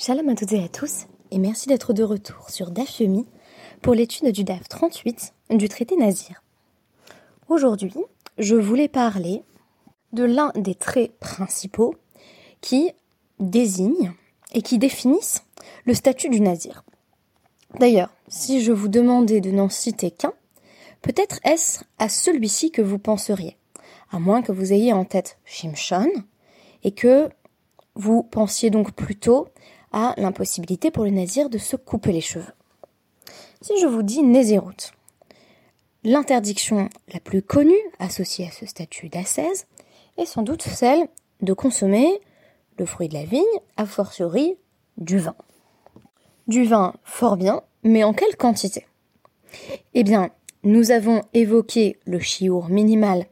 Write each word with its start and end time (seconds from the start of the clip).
Shalom 0.00 0.28
à 0.28 0.36
toutes 0.36 0.52
et 0.52 0.62
à 0.62 0.68
tous, 0.68 1.06
et 1.32 1.38
merci 1.38 1.66
d'être 1.66 1.92
de 1.92 2.04
retour 2.04 2.50
sur 2.50 2.70
DAF 2.70 3.02
pour 3.82 3.94
l'étude 3.94 4.30
du 4.30 4.44
DAF 4.44 4.68
38 4.68 5.34
du 5.50 5.68
traité 5.68 5.96
Nazir. 5.96 6.44
Aujourd'hui, 7.48 7.96
je 8.38 8.54
voulais 8.54 8.86
parler 8.86 9.42
de 10.12 10.22
l'un 10.22 10.52
des 10.54 10.76
traits 10.76 11.18
principaux 11.18 11.96
qui 12.60 12.92
désignent 13.40 14.12
et 14.52 14.62
qui 14.62 14.78
définissent 14.78 15.42
le 15.84 15.94
statut 15.94 16.28
du 16.28 16.40
Nazir. 16.40 16.84
D'ailleurs, 17.80 18.14
si 18.28 18.62
je 18.62 18.70
vous 18.70 18.86
demandais 18.86 19.40
de 19.40 19.50
n'en 19.50 19.68
citer 19.68 20.12
qu'un, 20.12 20.32
peut-être 21.02 21.40
est-ce 21.42 21.82
à 21.98 22.08
celui-ci 22.08 22.70
que 22.70 22.82
vous 22.82 23.00
penseriez, 23.00 23.56
à 24.12 24.20
moins 24.20 24.42
que 24.42 24.52
vous 24.52 24.72
ayez 24.72 24.92
en 24.92 25.04
tête 25.04 25.40
Shimshon 25.44 26.06
et 26.84 26.92
que 26.92 27.28
vous 27.96 28.22
pensiez 28.22 28.70
donc 28.70 28.92
plutôt 28.92 29.48
à 29.92 30.14
l'impossibilité 30.16 30.90
pour 30.90 31.04
le 31.04 31.10
nazir 31.10 31.50
de 31.50 31.58
se 31.58 31.76
couper 31.76 32.12
les 32.12 32.20
cheveux. 32.20 32.52
Si 33.60 33.72
je 33.80 33.86
vous 33.86 34.02
dis 34.02 34.22
Nézirut, 34.22 34.92
l'interdiction 36.04 36.88
la 37.12 37.20
plus 37.20 37.42
connue 37.42 37.74
associée 37.98 38.46
à 38.46 38.50
ce 38.50 38.66
statut 38.66 39.08
d'ascèse 39.08 39.66
est 40.16 40.26
sans 40.26 40.42
doute 40.42 40.62
celle 40.62 41.08
de 41.40 41.52
consommer 41.52 42.20
le 42.78 42.86
fruit 42.86 43.08
de 43.08 43.14
la 43.14 43.24
vigne, 43.24 43.42
a 43.76 43.86
fortiori 43.86 44.56
du 44.96 45.18
vin. 45.18 45.34
Du 46.46 46.64
vin 46.64 46.94
fort 47.04 47.36
bien, 47.36 47.62
mais 47.82 48.04
en 48.04 48.12
quelle 48.12 48.36
quantité? 48.36 48.86
Eh 49.94 50.04
bien, 50.04 50.30
nous 50.62 50.90
avons 50.90 51.22
évoqué 51.34 51.98
le 52.04 52.18
chiour 52.18 52.68
minimal 52.68 53.26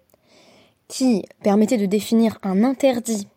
qui 0.88 1.24
permettait 1.42 1.78
de 1.78 1.86
définir 1.86 2.38
un 2.42 2.62
interdit 2.64 3.28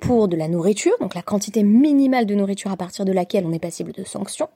pour 0.00 0.28
de 0.28 0.36
la 0.36 0.48
nourriture, 0.48 0.92
donc 1.00 1.14
la 1.14 1.22
quantité 1.22 1.62
minimale 1.62 2.26
de 2.26 2.34
nourriture 2.34 2.70
à 2.70 2.76
partir 2.76 3.04
de 3.04 3.12
laquelle 3.12 3.46
on 3.46 3.52
est 3.52 3.58
passible 3.58 3.92
de 3.92 4.04
sanctions. 4.04 4.48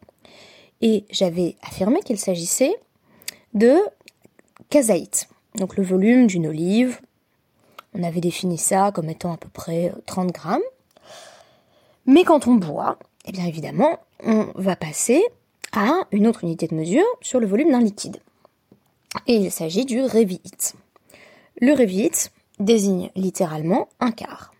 Et 0.80 1.04
j'avais 1.10 1.56
affirmé 1.62 2.00
qu'il 2.00 2.18
s'agissait 2.18 2.74
de 3.54 3.76
kazaït, 4.70 5.28
donc 5.56 5.76
le 5.76 5.84
volume 5.84 6.26
d'une 6.26 6.46
olive. 6.46 7.00
On 7.94 8.02
avait 8.02 8.20
défini 8.20 8.58
ça 8.58 8.90
comme 8.92 9.08
étant 9.08 9.32
à 9.32 9.36
peu 9.36 9.48
près 9.48 9.92
30 10.06 10.32
grammes. 10.32 10.60
Mais 12.06 12.24
quand 12.24 12.48
on 12.48 12.54
boit, 12.54 12.98
eh 13.24 13.32
bien 13.32 13.46
évidemment, 13.46 13.98
on 14.24 14.46
va 14.56 14.76
passer 14.76 15.22
à 15.72 16.00
une 16.12 16.26
autre 16.26 16.44
unité 16.44 16.66
de 16.66 16.74
mesure 16.74 17.04
sur 17.20 17.40
le 17.40 17.46
volume 17.46 17.70
d'un 17.70 17.80
liquide. 17.80 18.18
Et 19.26 19.36
il 19.36 19.50
s'agit 19.50 19.84
du 19.84 20.02
révite. 20.02 20.74
Le 21.60 21.72
révite 21.72 22.32
désigne 22.58 23.10
littéralement 23.14 23.88
un 24.00 24.10
quart. 24.10 24.53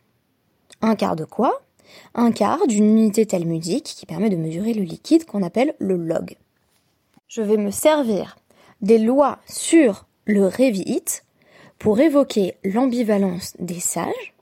Un 0.87 0.97
quart 0.97 1.17
de 1.17 1.25
quoi 1.25 1.63
Un 2.15 2.31
quart 2.31 2.67
d'une 2.67 2.85
unité 2.85 3.25
talmudique 3.25 3.85
qui 3.85 4.05
permet 4.05 4.29
de 4.29 4.37
mesurer 4.37 4.75
le 4.75 4.83
liquide 4.83 5.25
qu'on 5.25 5.43
appelle 5.43 5.75
le 5.79 5.97
log. 5.97 6.37
Je 7.27 7.41
vais 7.41 7.57
me 7.57 7.71
servir 7.71 8.37
des 8.83 8.99
lois 8.99 9.39
sur 9.47 10.05
le 10.27 10.47
révit 10.47 11.03
pour 11.79 12.01
évoquer 12.01 12.57
l'ambivalence 12.65 13.55
des 13.59 13.81
sages 13.81 14.35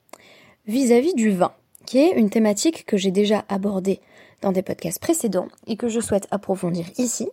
vis-à-vis 0.67 1.15
du 1.15 1.31
vin, 1.31 1.53
qui 1.87 1.99
est 1.99 2.19
une 2.19 2.29
thématique 2.29 2.87
que 2.87 2.97
j'ai 2.97 3.13
déjà 3.13 3.45
abordée 3.49 4.01
dans 4.41 4.51
des 4.51 4.63
podcasts 4.63 5.01
précédents 5.01 5.47
et 5.69 5.77
que 5.77 5.89
je 5.89 6.01
souhaite 6.01 6.27
approfondir 6.33 6.87
ici 6.99 7.29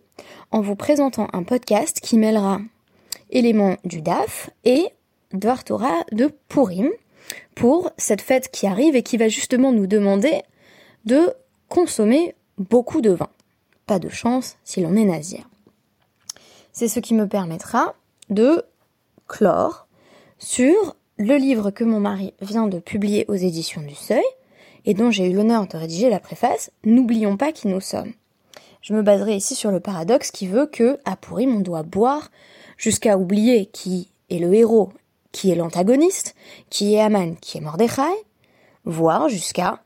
en 0.52 0.60
vous 0.60 0.76
présentant 0.76 1.26
un 1.32 1.42
podcast 1.42 1.98
qui 2.00 2.16
mêlera 2.16 2.60
éléments 3.30 3.74
du 3.84 4.02
DAF 4.02 4.50
et 4.64 4.86
Dvar 5.32 5.64
Torah 5.64 6.04
de 6.12 6.30
Purim, 6.48 6.90
pour 7.60 7.92
cette 7.98 8.22
fête 8.22 8.50
qui 8.50 8.66
arrive 8.66 8.96
et 8.96 9.02
qui 9.02 9.18
va 9.18 9.28
justement 9.28 9.70
nous 9.70 9.86
demander 9.86 10.44
de 11.04 11.34
consommer 11.68 12.34
beaucoup 12.56 13.02
de 13.02 13.10
vin. 13.10 13.28
Pas 13.86 13.98
de 13.98 14.08
chance 14.08 14.56
si 14.64 14.80
l'on 14.80 14.96
est 14.96 15.04
nazir. 15.04 15.46
C'est 16.72 16.88
ce 16.88 17.00
qui 17.00 17.12
me 17.12 17.28
permettra 17.28 17.94
de 18.30 18.64
clore 19.28 19.86
sur 20.38 20.96
le 21.18 21.36
livre 21.36 21.70
que 21.70 21.84
mon 21.84 22.00
mari 22.00 22.32
vient 22.40 22.66
de 22.66 22.78
publier 22.78 23.26
aux 23.28 23.34
éditions 23.34 23.82
du 23.82 23.94
Seuil 23.94 24.24
et 24.86 24.94
dont 24.94 25.10
j'ai 25.10 25.28
eu 25.30 25.34
l'honneur 25.34 25.66
de 25.66 25.76
rédiger 25.76 26.08
la 26.08 26.18
préface, 26.18 26.70
N'oublions 26.86 27.36
pas 27.36 27.52
qui 27.52 27.68
nous 27.68 27.82
sommes. 27.82 28.14
Je 28.80 28.94
me 28.94 29.02
baserai 29.02 29.36
ici 29.36 29.54
sur 29.54 29.70
le 29.70 29.80
paradoxe 29.80 30.30
qui 30.30 30.46
veut 30.46 30.64
que, 30.64 30.98
à 31.04 31.14
Pourim, 31.14 31.56
on 31.56 31.60
doit 31.60 31.82
boire 31.82 32.30
jusqu'à 32.78 33.18
oublier 33.18 33.66
qui 33.66 34.08
est 34.30 34.38
le 34.38 34.54
héros 34.54 34.94
qui 35.32 35.50
est 35.50 35.54
l'antagoniste, 35.54 36.34
qui 36.70 36.94
est 36.94 37.00
Aman, 37.00 37.36
qui 37.36 37.58
est 37.58 37.60
Mordechai, 37.60 38.02
voire 38.84 39.28
jusqu'à 39.28 39.82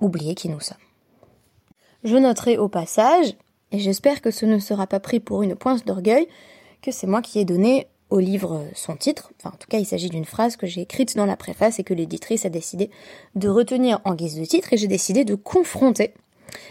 oublier 0.00 0.34
qui 0.34 0.48
nous 0.48 0.60
sommes. 0.60 0.76
Je 2.02 2.16
noterai 2.16 2.58
au 2.58 2.68
passage, 2.68 3.34
et 3.72 3.78
j'espère 3.78 4.20
que 4.20 4.30
ce 4.30 4.46
ne 4.46 4.58
sera 4.58 4.86
pas 4.86 5.00
pris 5.00 5.20
pour 5.20 5.42
une 5.42 5.56
pointe 5.56 5.86
d'orgueil, 5.86 6.28
que 6.82 6.90
c'est 6.90 7.06
moi 7.06 7.22
qui 7.22 7.38
ai 7.38 7.44
donné 7.44 7.86
au 8.10 8.20
livre 8.20 8.64
son 8.74 8.96
titre, 8.96 9.32
enfin 9.40 9.54
en 9.54 9.58
tout 9.58 9.66
cas 9.68 9.78
il 9.78 9.86
s'agit 9.86 10.10
d'une 10.10 10.26
phrase 10.26 10.56
que 10.56 10.66
j'ai 10.66 10.82
écrite 10.82 11.16
dans 11.16 11.26
la 11.26 11.36
préface 11.36 11.78
et 11.78 11.84
que 11.84 11.94
l'éditrice 11.94 12.44
a 12.44 12.50
décidé 12.50 12.90
de 13.34 13.48
retenir 13.48 14.00
en 14.04 14.14
guise 14.14 14.38
de 14.38 14.44
titre 14.44 14.72
et 14.72 14.76
j'ai 14.76 14.86
décidé 14.86 15.24
de 15.24 15.34
confronter 15.34 16.12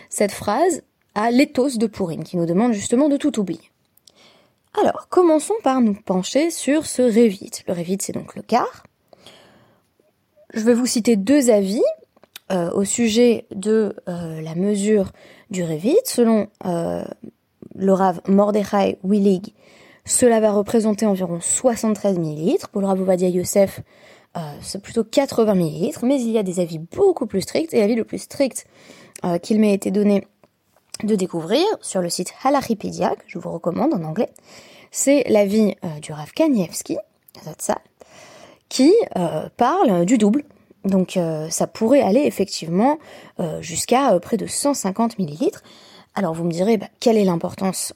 cette 0.09 0.31
phrase 0.31 0.83
à 1.15 1.31
l'éthos 1.31 1.77
de 1.77 1.87
Pourim 1.87 2.23
qui 2.23 2.37
nous 2.37 2.45
demande 2.45 2.73
justement 2.73 3.09
de 3.09 3.17
tout 3.17 3.39
oublier. 3.39 3.72
Alors, 4.79 5.07
commençons 5.09 5.53
par 5.63 5.81
nous 5.81 5.93
pencher 5.93 6.49
sur 6.49 6.87
ce 6.87 7.03
Revit. 7.03 7.51
Le 7.67 7.73
Revit, 7.73 7.97
c'est 8.01 8.13
donc 8.13 8.35
le 8.35 8.41
quart. 8.41 8.83
Je 10.53 10.61
vais 10.61 10.73
vous 10.73 10.87
citer 10.87 11.15
deux 11.15 11.51
avis 11.51 11.83
euh, 12.51 12.71
au 12.71 12.83
sujet 12.83 13.45
de 13.53 13.95
euh, 14.09 14.41
la 14.41 14.55
mesure 14.55 15.11
du 15.51 15.63
Revit. 15.63 15.99
Selon 16.05 16.47
euh, 16.65 17.03
le 17.75 17.93
Rav 17.93 18.21
Mordechai 18.27 18.97
Willig, 19.03 19.53
cela 20.05 20.39
va 20.39 20.51
représenter 20.51 21.05
environ 21.05 21.39
73 21.39 22.17
millilitres. 22.17 22.69
Pour 22.69 22.81
le 22.81 22.87
Rav 22.87 22.99
Ovadia 22.99 23.29
Yosef, 23.29 23.81
c'est 24.61 24.81
plutôt 24.81 25.03
80 25.03 25.53
millilitres, 25.53 26.03
mais 26.05 26.19
il 26.19 26.31
y 26.31 26.39
a 26.39 26.43
des 26.43 26.59
avis 26.59 26.79
beaucoup 26.79 27.27
plus 27.27 27.41
stricts, 27.41 27.71
et 27.71 27.79
l'avis 27.79 27.93
le 27.93 28.03
plus 28.03 28.17
strict 28.17 28.65
qu'il 29.43 29.59
m'ait 29.59 29.75
été 29.75 29.91
donné 29.91 30.27
de 31.03 31.15
découvrir 31.15 31.65
sur 31.81 32.01
le 32.01 32.09
site 32.09 32.33
Halachipedia, 32.43 33.15
que 33.15 33.23
je 33.27 33.39
vous 33.39 33.51
recommande 33.51 33.93
en 33.93 34.03
anglais, 34.03 34.29
c'est 34.91 35.23
l'avis 35.27 35.75
euh, 35.83 35.99
du 35.99 36.13
Rav 36.13 36.31
Kanievski, 36.33 36.97
qui 38.69 38.93
euh, 39.17 39.49
parle 39.57 40.05
du 40.05 40.17
double. 40.17 40.43
Donc 40.85 41.17
euh, 41.17 41.49
ça 41.49 41.65
pourrait 41.65 42.01
aller 42.01 42.21
effectivement 42.21 42.99
jusqu'à 43.61 44.19
près 44.19 44.37
de 44.37 44.45
150 44.45 45.17
millilitres. 45.17 45.63
Alors 46.13 46.33
vous 46.33 46.43
me 46.43 46.51
direz, 46.51 46.77
bah, 46.77 46.87
quelle 46.99 47.17
est 47.17 47.25
l'importance 47.25 47.93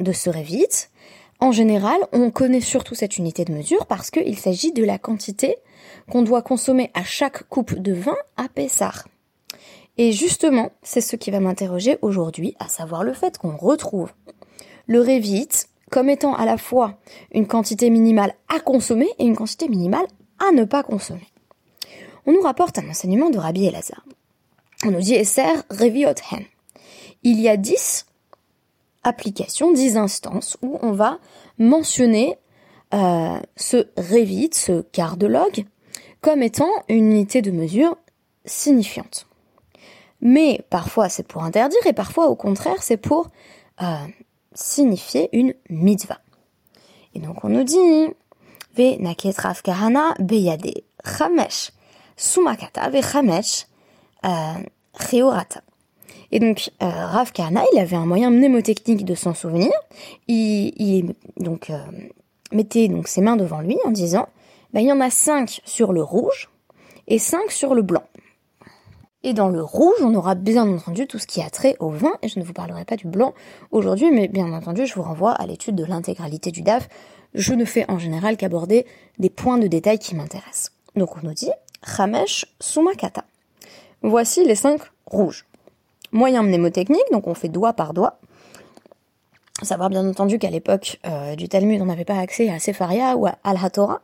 de 0.00 0.12
ce 0.12 0.28
Revit? 0.28 0.88
En 1.40 1.50
général, 1.50 1.98
on 2.12 2.30
connaît 2.30 2.60
surtout 2.60 2.94
cette 2.94 3.16
unité 3.16 3.44
de 3.44 3.52
mesure 3.52 3.86
parce 3.86 4.10
qu'il 4.10 4.38
s'agit 4.38 4.72
de 4.72 4.84
la 4.84 4.98
quantité 4.98 5.56
qu'on 6.10 6.22
doit 6.22 6.42
consommer 6.42 6.90
à 6.94 7.02
chaque 7.02 7.48
coupe 7.48 7.74
de 7.74 7.92
vin 7.92 8.16
à 8.36 8.48
Pessar. 8.48 9.06
Et 9.98 10.12
justement, 10.12 10.72
c'est 10.82 11.00
ce 11.00 11.16
qui 11.16 11.30
va 11.30 11.40
m'interroger 11.40 11.98
aujourd'hui, 12.02 12.54
à 12.58 12.68
savoir 12.68 13.04
le 13.04 13.12
fait 13.12 13.38
qu'on 13.38 13.56
retrouve 13.56 14.12
le 14.86 15.00
Revit 15.00 15.48
comme 15.90 16.08
étant 16.08 16.34
à 16.34 16.46
la 16.46 16.56
fois 16.56 16.98
une 17.32 17.46
quantité 17.46 17.90
minimale 17.90 18.34
à 18.48 18.60
consommer 18.60 19.08
et 19.18 19.24
une 19.24 19.36
quantité 19.36 19.68
minimale 19.68 20.06
à 20.38 20.50
ne 20.52 20.64
pas 20.64 20.82
consommer. 20.82 21.26
On 22.26 22.32
nous 22.32 22.40
rapporte 22.40 22.78
un 22.78 22.88
enseignement 22.88 23.30
de 23.30 23.38
Rabbi 23.38 23.66
Elazar. 23.66 24.04
On 24.84 24.90
nous 24.90 25.00
dit 25.00 25.14
Esser 25.14 25.52
Reviot 25.70 26.14
Hen. 26.30 26.44
Il 27.22 27.40
y 27.40 27.48
a 27.48 27.56
dix 27.56 28.06
applications, 29.04 29.72
dix 29.72 29.96
instances 29.96 30.56
où 30.62 30.78
on 30.82 30.92
va 30.92 31.18
mentionner 31.58 32.38
euh, 32.94 33.38
ce 33.56 33.88
Revit, 33.96 34.50
ce 34.52 34.80
quart 34.80 35.16
de 35.16 35.26
log, 35.26 35.66
comme 36.20 36.42
étant 36.42 36.70
une 36.88 37.12
unité 37.12 37.42
de 37.42 37.50
mesure 37.50 37.96
signifiante. 38.44 39.26
Mais 40.22 40.64
parfois 40.70 41.08
c'est 41.08 41.26
pour 41.26 41.44
interdire 41.44 41.84
et 41.86 41.92
parfois 41.92 42.28
au 42.28 42.36
contraire 42.36 42.80
c'est 42.82 42.96
pour 42.96 43.28
euh, 43.82 43.96
signifier 44.54 45.28
une 45.36 45.54
mitzvah. 45.68 46.20
Et 47.14 47.18
donc 47.18 47.44
on 47.44 47.48
nous 47.48 47.64
dit 47.64 47.76
Ve 48.76 48.98
naket 49.00 49.36
Rav 49.36 49.60
Kahana 49.62 50.14
beyade 50.18 50.84
chamesh 51.04 51.72
sumakata 52.16 52.88
ve 52.88 53.02
chamesh 53.02 53.66
euh, 54.24 54.54
Et 56.30 56.38
donc 56.38 56.70
euh, 56.82 56.86
Rav 56.86 57.32
Kahana, 57.32 57.64
il 57.72 57.78
avait 57.78 57.96
un 57.96 58.06
moyen 58.06 58.30
mnémotechnique 58.30 59.04
de 59.04 59.14
s'en 59.14 59.34
souvenir. 59.34 59.72
Il, 60.28 61.14
donc 61.38 61.70
euh, 61.70 61.78
mettait 62.52 62.88
donc 62.88 63.08
ses 63.08 63.20
mains 63.20 63.36
devant 63.36 63.60
lui 63.60 63.76
en 63.84 63.90
disant 63.90 64.28
ben, 64.72 64.80
il 64.80 64.86
y 64.86 64.92
en 64.92 65.00
a 65.00 65.10
cinq 65.10 65.60
sur 65.64 65.92
le 65.92 66.02
rouge 66.02 66.48
et 67.08 67.18
cinq 67.18 67.50
sur 67.50 67.74
le 67.74 67.82
blanc. 67.82 68.04
Et 69.24 69.34
dans 69.34 69.48
le 69.48 69.62
rouge, 69.62 70.02
on 70.02 70.14
aura 70.14 70.34
bien 70.34 70.68
entendu 70.68 71.06
tout 71.06 71.18
ce 71.18 71.26
qui 71.26 71.40
a 71.42 71.50
trait 71.50 71.76
au 71.78 71.90
vin, 71.90 72.12
et 72.22 72.28
je 72.28 72.40
ne 72.40 72.44
vous 72.44 72.52
parlerai 72.52 72.84
pas 72.84 72.96
du 72.96 73.06
blanc 73.06 73.34
aujourd'hui, 73.70 74.10
mais 74.10 74.26
bien 74.28 74.52
entendu, 74.52 74.86
je 74.86 74.94
vous 74.94 75.02
renvoie 75.02 75.32
à 75.32 75.46
l'étude 75.46 75.76
de 75.76 75.84
l'intégralité 75.84 76.50
du 76.50 76.62
DAF. 76.62 76.88
Je 77.34 77.54
ne 77.54 77.64
fais 77.64 77.88
en 77.88 77.98
général 77.98 78.36
qu'aborder 78.36 78.84
des 79.18 79.30
points 79.30 79.58
de 79.58 79.68
détail 79.68 79.98
qui 79.98 80.14
m'intéressent. 80.14 80.72
Donc 80.96 81.16
on 81.16 81.26
nous 81.26 81.34
dit 81.34 81.50
Ramesh 81.82 82.46
Sumakata. 82.60 83.24
Voici 84.02 84.44
les 84.44 84.56
cinq 84.56 84.80
rouges. 85.06 85.46
moyen 86.10 86.42
mnémotechnique, 86.42 87.10
donc 87.12 87.26
on 87.26 87.34
fait 87.34 87.48
doigt 87.48 87.72
par 87.72 87.94
doigt. 87.94 88.18
Savoir 89.62 89.90
bien 89.90 90.06
entendu 90.06 90.38
qu'à 90.38 90.50
l'époque 90.50 90.98
euh, 91.06 91.36
du 91.36 91.48
Talmud, 91.48 91.80
on 91.80 91.86
n'avait 91.86 92.04
pas 92.04 92.18
accès 92.18 92.50
à 92.50 92.58
Sepharia 92.58 93.16
ou 93.16 93.26
à 93.26 93.36
Al-Hatorah. 93.44 94.00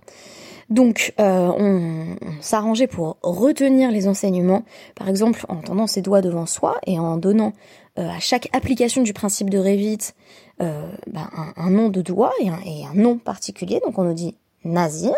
Donc 0.70 1.14
euh, 1.18 1.50
on, 1.56 2.16
s'arrangeait 2.40 2.86
pour 2.86 3.16
retenir 3.22 3.90
les 3.90 4.06
enseignements, 4.06 4.64
par 4.94 5.08
exemple 5.08 5.44
en 5.48 5.56
tendant 5.56 5.86
ses 5.86 6.02
doigts 6.02 6.20
devant 6.20 6.46
soi 6.46 6.78
et 6.86 6.98
en 6.98 7.16
donnant 7.16 7.54
euh, 7.98 8.08
à 8.08 8.20
chaque 8.20 8.48
application 8.52 9.02
du 9.02 9.12
principe 9.12 9.50
de 9.50 9.58
Revit 9.58 10.12
ben, 10.60 11.30
un, 11.56 11.70
nom 11.70 11.88
de 11.88 12.02
doigt 12.02 12.32
et 12.40 12.48
un, 12.48 12.94
nom 12.94 13.16
particulier. 13.16 13.80
Donc 13.84 13.98
on 13.98 14.02
nous 14.02 14.14
dit 14.14 14.36
Nazir, 14.64 15.14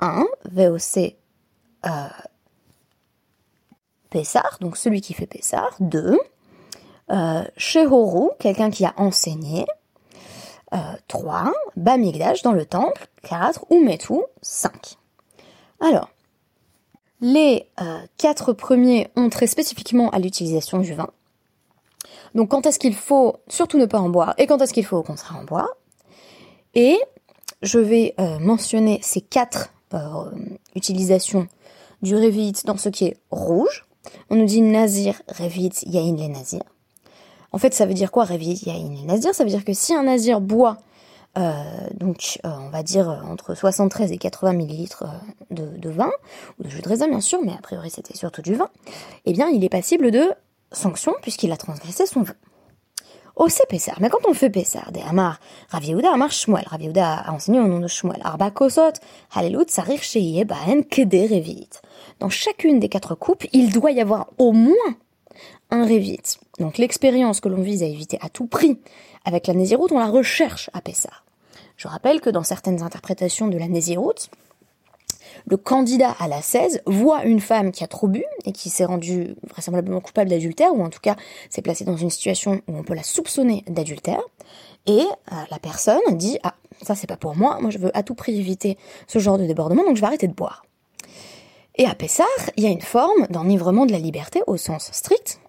1, 0.00 0.24
VOC 0.50 1.14
Pessar, 4.10 4.58
donc 4.60 4.76
celui 4.76 5.00
qui 5.00 5.14
fait 5.14 5.26
Pessar, 5.26 5.76
2, 5.80 6.18
euh, 7.10 7.42
quelqu'un 8.38 8.70
qui 8.70 8.84
a 8.84 8.94
enseigné, 8.96 9.66
euh, 10.76 10.96
3, 11.08 11.52
Bamigdash 11.76 12.42
dans 12.42 12.52
le 12.52 12.66
temple, 12.66 13.08
4, 13.22 13.66
Umetu, 13.70 14.20
5. 14.42 14.96
Alors, 15.80 16.10
les 17.20 17.66
euh, 17.80 18.00
quatre 18.18 18.52
premiers 18.52 19.08
ont 19.16 19.30
très 19.30 19.46
spécifiquement 19.46 20.10
à 20.10 20.18
l'utilisation 20.18 20.78
du 20.78 20.94
vin. 20.94 21.08
Donc 22.34 22.50
quand 22.50 22.66
est-ce 22.66 22.78
qu'il 22.78 22.94
faut 22.94 23.36
surtout 23.48 23.78
ne 23.78 23.86
pas 23.86 23.98
en 23.98 24.10
boire 24.10 24.34
et 24.36 24.46
quand 24.46 24.60
est-ce 24.60 24.74
qu'il 24.74 24.84
faut 24.84 24.98
au 24.98 25.02
contraire 25.02 25.38
en 25.40 25.44
boire? 25.44 25.70
Et 26.74 26.98
je 27.62 27.78
vais 27.78 28.14
euh, 28.20 28.38
mentionner 28.38 29.00
ces 29.02 29.22
quatre 29.22 29.72
euh, 29.94 30.30
utilisations 30.74 31.48
du 32.02 32.14
Revit 32.14 32.52
dans 32.66 32.76
ce 32.76 32.90
qui 32.90 33.06
est 33.06 33.16
rouge. 33.30 33.86
On 34.28 34.36
nous 34.36 34.44
dit 34.44 34.60
Nazir, 34.60 35.22
Revit, 35.38 35.72
Yain 35.86 36.14
les 36.16 36.28
Nazirs. 36.28 36.60
En 37.56 37.58
fait, 37.58 37.72
ça 37.72 37.86
veut 37.86 37.94
dire 37.94 38.10
quoi 38.10 38.26
Yain 38.26 38.90
les 38.90 39.06
Nazirs 39.06 39.34
Ça 39.34 39.42
veut 39.42 39.48
dire 39.48 39.64
que 39.64 39.72
si 39.72 39.94
un 39.94 40.02
Nazir 40.02 40.42
boit, 40.42 40.76
euh, 41.38 41.54
donc 41.94 42.38
euh, 42.44 42.50
on 42.60 42.68
va 42.68 42.82
dire 42.82 43.08
euh, 43.08 43.16
entre 43.22 43.54
73 43.54 44.12
et 44.12 44.18
80 44.18 44.52
millilitres 44.52 45.04
de, 45.50 45.64
de, 45.78 45.88
vin, 45.88 46.10
ou 46.58 46.64
de 46.64 46.68
jus 46.68 46.82
de 46.82 46.88
raisin 46.90 47.08
bien 47.08 47.22
sûr, 47.22 47.38
mais 47.42 47.52
a 47.52 47.62
priori 47.62 47.88
c'était 47.88 48.14
surtout 48.14 48.42
du 48.42 48.56
vin, 48.56 48.68
eh 49.24 49.32
bien 49.32 49.48
il 49.48 49.64
est 49.64 49.70
passible 49.70 50.10
de 50.10 50.34
sanction 50.70 51.14
puisqu'il 51.22 51.50
a 51.50 51.56
transgressé 51.56 52.04
son 52.04 52.24
vœu. 52.24 52.34
Au 53.36 53.46
Pessar. 53.70 53.96
Mais 54.02 54.10
quand 54.10 54.28
on 54.28 54.34
fait 54.34 54.50
Pessar, 54.50 54.92
des 54.92 55.00
Amar, 55.00 55.40
Rav 55.70 55.82
Yehuda 55.82 56.12
Amar 56.12 56.32
Shmuel, 56.32 56.66
a 57.00 57.32
enseigné 57.32 57.58
au 57.58 57.66
nom 57.66 57.80
de 57.80 57.88
Shmuel, 57.88 58.20
Arba 58.22 58.50
Kosot, 58.50 58.92
Halelut 59.34 59.64
Sarir 59.68 60.02
Sheye 60.02 60.44
Baen 60.44 60.84
Keder 60.84 61.26
Revit. 61.26 61.70
Dans 62.20 62.28
chacune 62.28 62.80
des 62.80 62.90
quatre 62.90 63.14
coupes, 63.14 63.46
il 63.54 63.72
doit 63.72 63.92
y 63.92 64.00
avoir 64.02 64.28
au 64.36 64.52
moins 64.52 64.74
un 65.70 65.84
Revit. 65.84 66.38
Donc 66.58 66.78
l'expérience 66.78 67.40
que 67.40 67.48
l'on 67.48 67.62
vise 67.62 67.82
à 67.82 67.86
éviter 67.86 68.18
à 68.20 68.28
tout 68.28 68.46
prix 68.46 68.78
avec 69.24 69.46
la 69.46 69.54
Nésiroute, 69.54 69.92
on 69.92 69.98
la 69.98 70.06
recherche 70.06 70.70
à 70.72 70.80
Pessar. 70.80 71.24
Je 71.76 71.88
rappelle 71.88 72.20
que 72.20 72.30
dans 72.30 72.42
certaines 72.42 72.82
interprétations 72.82 73.48
de 73.48 73.58
la 73.58 73.68
Nésiroute, 73.68 74.30
le 75.46 75.56
candidat 75.56 76.14
à 76.18 76.28
la 76.28 76.42
16 76.42 76.82
voit 76.86 77.24
une 77.24 77.40
femme 77.40 77.70
qui 77.70 77.84
a 77.84 77.86
trop 77.86 78.08
bu 78.08 78.24
et 78.44 78.52
qui 78.52 78.70
s'est 78.70 78.84
rendue 78.84 79.36
vraisemblablement 79.48 80.00
coupable 80.00 80.30
d'adultère, 80.30 80.74
ou 80.74 80.82
en 80.82 80.90
tout 80.90 81.00
cas 81.00 81.16
s'est 81.50 81.62
placée 81.62 81.84
dans 81.84 81.96
une 81.96 82.10
situation 82.10 82.62
où 82.68 82.76
on 82.76 82.82
peut 82.82 82.94
la 82.94 83.02
soupçonner 83.02 83.62
d'adultère, 83.68 84.20
et 84.86 85.00
euh, 85.00 85.36
la 85.50 85.58
personne 85.58 86.00
dit 86.12 86.38
ah 86.42 86.54
ça 86.82 86.94
c'est 86.94 87.06
pas 87.06 87.16
pour 87.16 87.36
moi, 87.36 87.58
moi 87.60 87.70
je 87.70 87.78
veux 87.78 87.96
à 87.96 88.02
tout 88.02 88.14
prix 88.14 88.38
éviter 88.38 88.78
ce 89.06 89.18
genre 89.18 89.38
de 89.38 89.46
débordement, 89.46 89.84
donc 89.84 89.96
je 89.96 90.00
vais 90.00 90.06
arrêter 90.06 90.28
de 90.28 90.34
boire. 90.34 90.64
Et 91.76 91.86
à 91.86 91.94
Pessar, 91.94 92.26
il 92.56 92.64
y 92.64 92.66
a 92.66 92.70
une 92.70 92.80
forme 92.80 93.26
d'enivrement 93.30 93.86
de 93.86 93.92
la 93.92 93.98
liberté 93.98 94.42
au 94.46 94.56
sens 94.56 94.90
strict, 94.92 95.40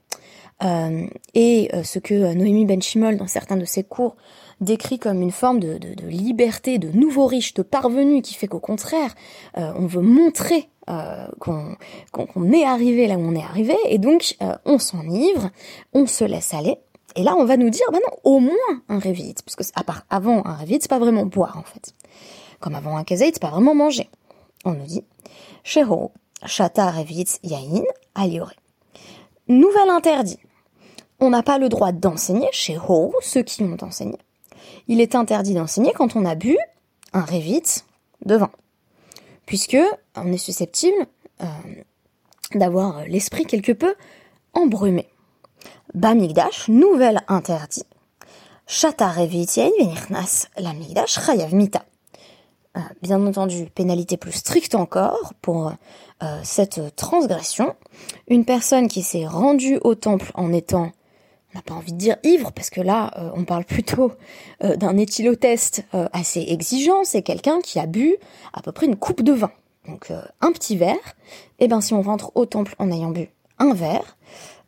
euh, 0.64 1.08
et 1.34 1.70
euh, 1.74 1.84
ce 1.84 2.00
que 2.00 2.34
Noémie 2.34 2.66
Benchimol 2.66 3.18
dans 3.18 3.28
certains 3.28 3.58
de 3.58 3.66
ses 3.66 3.84
cours 3.84 4.16
décrit 4.62 5.00
comme 5.00 5.22
une 5.22 5.32
forme 5.32 5.60
de, 5.60 5.80
liberté, 6.08 6.80
de 6.80 6.90
nouveau 6.90 7.28
riche, 7.28 7.54
de 7.54 7.62
parvenu, 7.62 8.22
qui 8.22 8.34
fait 8.34 8.48
qu'au 8.48 8.60
contraire, 8.60 9.14
euh, 9.58 9.72
on 9.76 9.86
veut 9.86 10.02
montrer 10.02 10.70
euh, 10.90 11.28
qu'on 11.40 12.54
est 12.54 12.64
arrivé 12.64 13.08
là 13.08 13.16
où 13.16 13.22
on 13.22 13.36
est 13.36 13.44
arrivé, 13.44 13.76
et 13.86 13.98
donc 13.98 14.36
euh, 14.42 14.56
on 14.66 14.80
s'enivre, 14.80 15.50
on 15.94 16.06
se 16.08 16.24
laisse 16.24 16.54
aller, 16.54 16.78
et 17.16 17.24
là 17.24 17.36
on 17.38 17.46
va 17.46 17.58
nous 17.58 17.70
dire, 17.70 17.86
bah 17.92 18.00
non, 18.00 18.18
au 18.24 18.40
moins 18.40 18.54
un 18.90 19.00
révit, 19.00 19.36
parce 19.46 19.56
que 19.56 19.64
à 19.80 19.84
part 19.84 20.06
avant 20.10 20.46
un 20.46 20.56
révit, 20.56 20.80
c'est 20.82 20.90
pas 20.90 21.00
vraiment 21.00 21.26
boire 21.26 21.58
en 21.58 21.64
fait. 21.64 21.94
Comme 22.60 22.74
avant 22.74 22.98
un 22.98 23.04
kazait, 23.04 23.32
c'est 23.34 23.42
pas 23.42 23.52
vraiment 23.52 23.76
manger. 23.76 24.10
On 24.66 24.74
nous 24.74 24.86
dit, 24.86 25.04
Shata 26.46 26.92
Revit 26.92 27.40
Yain, 27.44 27.84
Aliore. 28.16 28.54
Nouvel 29.48 29.90
interdit. 29.90 30.40
On 31.20 31.30
n'a 31.30 31.44
pas 31.44 31.58
le 31.58 31.70
droit 31.70 31.92
d'enseigner 31.92 32.50
chez 32.52 32.78
Ho, 32.78 33.14
ceux 33.22 33.44
qui 33.44 33.64
ont 33.64 33.78
enseigné 33.82 34.18
il 34.88 35.02
est 35.02 35.16
interdit 35.16 35.54
d'enseigner 35.54 35.92
quand 35.94 36.16
on 36.16 36.26
a 36.26 36.36
bu 36.36 36.58
un 37.14 37.22
révit 37.22 37.64
de 38.26 38.36
vin, 38.36 38.52
puisque 39.46 39.78
on 40.16 40.32
est 40.32 40.38
susceptible 40.38 41.06
euh, 41.42 41.46
d'avoir 42.54 43.06
l'esprit 43.06 43.46
quelque 43.46 43.72
peu 43.72 43.96
embrumé. 44.54 45.08
Bamigdash, 45.94 46.68
nouvel 46.68 47.22
interdit. 47.28 47.86
Shata 48.68 49.14
venirnas 49.26 50.48
la 50.58 50.74
migdash 50.74 51.20
chayav 51.26 51.54
mita. 51.54 51.86
Euh, 52.78 52.82
bien 53.02 53.26
entendu, 53.26 53.68
pénalité 53.74 54.18
plus 54.18 54.34
stricte 54.34 54.76
encore 54.76 55.34
pour 55.42 55.72
euh, 56.24 56.40
cette 56.44 56.96
transgression. 56.96 57.76
Une 58.28 58.46
personne 58.46 58.88
qui 58.88 59.02
s'est 59.02 59.26
rendue 59.26 59.80
au 59.84 59.96
temple 59.96 60.32
en 60.36 60.54
étant 60.54 60.92
n'a 61.56 61.62
pas 61.62 61.74
envie 61.74 61.94
de 61.94 61.98
dire 61.98 62.18
ivre 62.24 62.52
parce 62.52 62.70
que 62.70 62.82
là 62.82 63.12
euh, 63.18 63.32
on 63.34 63.46
parle 63.46 63.64
plutôt 63.66 64.12
d'un 64.62 64.98
éthylotest 64.98 65.86
assez 65.92 66.42
exigeant, 66.42 67.04
c'est 67.04 67.22
quelqu'un 67.22 67.62
qui 67.62 67.80
a 67.80 67.86
bu 67.86 68.16
à 68.54 68.62
peu 68.62 68.72
près 68.72 68.86
une 68.86 68.98
coupe 68.98 69.24
de 69.24 69.34
vin. 69.34 69.52
Donc 69.88 70.12
un 70.42 70.52
petit 70.52 70.76
verre, 70.76 71.16
et 71.60 71.66
eh 71.66 71.68
ben 71.70 71.80
si 71.80 71.94
on 71.94 72.02
rentre 72.02 72.32
au 72.36 72.46
temple 72.46 72.76
en 72.78 72.92
ayant 72.92 73.12
bu 73.12 73.30
un 73.60 73.74
verre, 73.74 74.18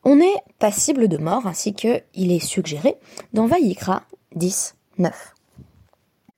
on 0.05 0.21
est 0.21 0.35
passible 0.57 1.09
de 1.09 1.17
mort 1.17 1.45
ainsi 1.45 1.73
que 1.73 2.01
il 2.13 2.31
est 2.31 2.39
suggéré 2.39 2.95
dans 3.33 3.45
Vayikra 3.45 4.03
10 4.35 4.75
9. 4.97 5.35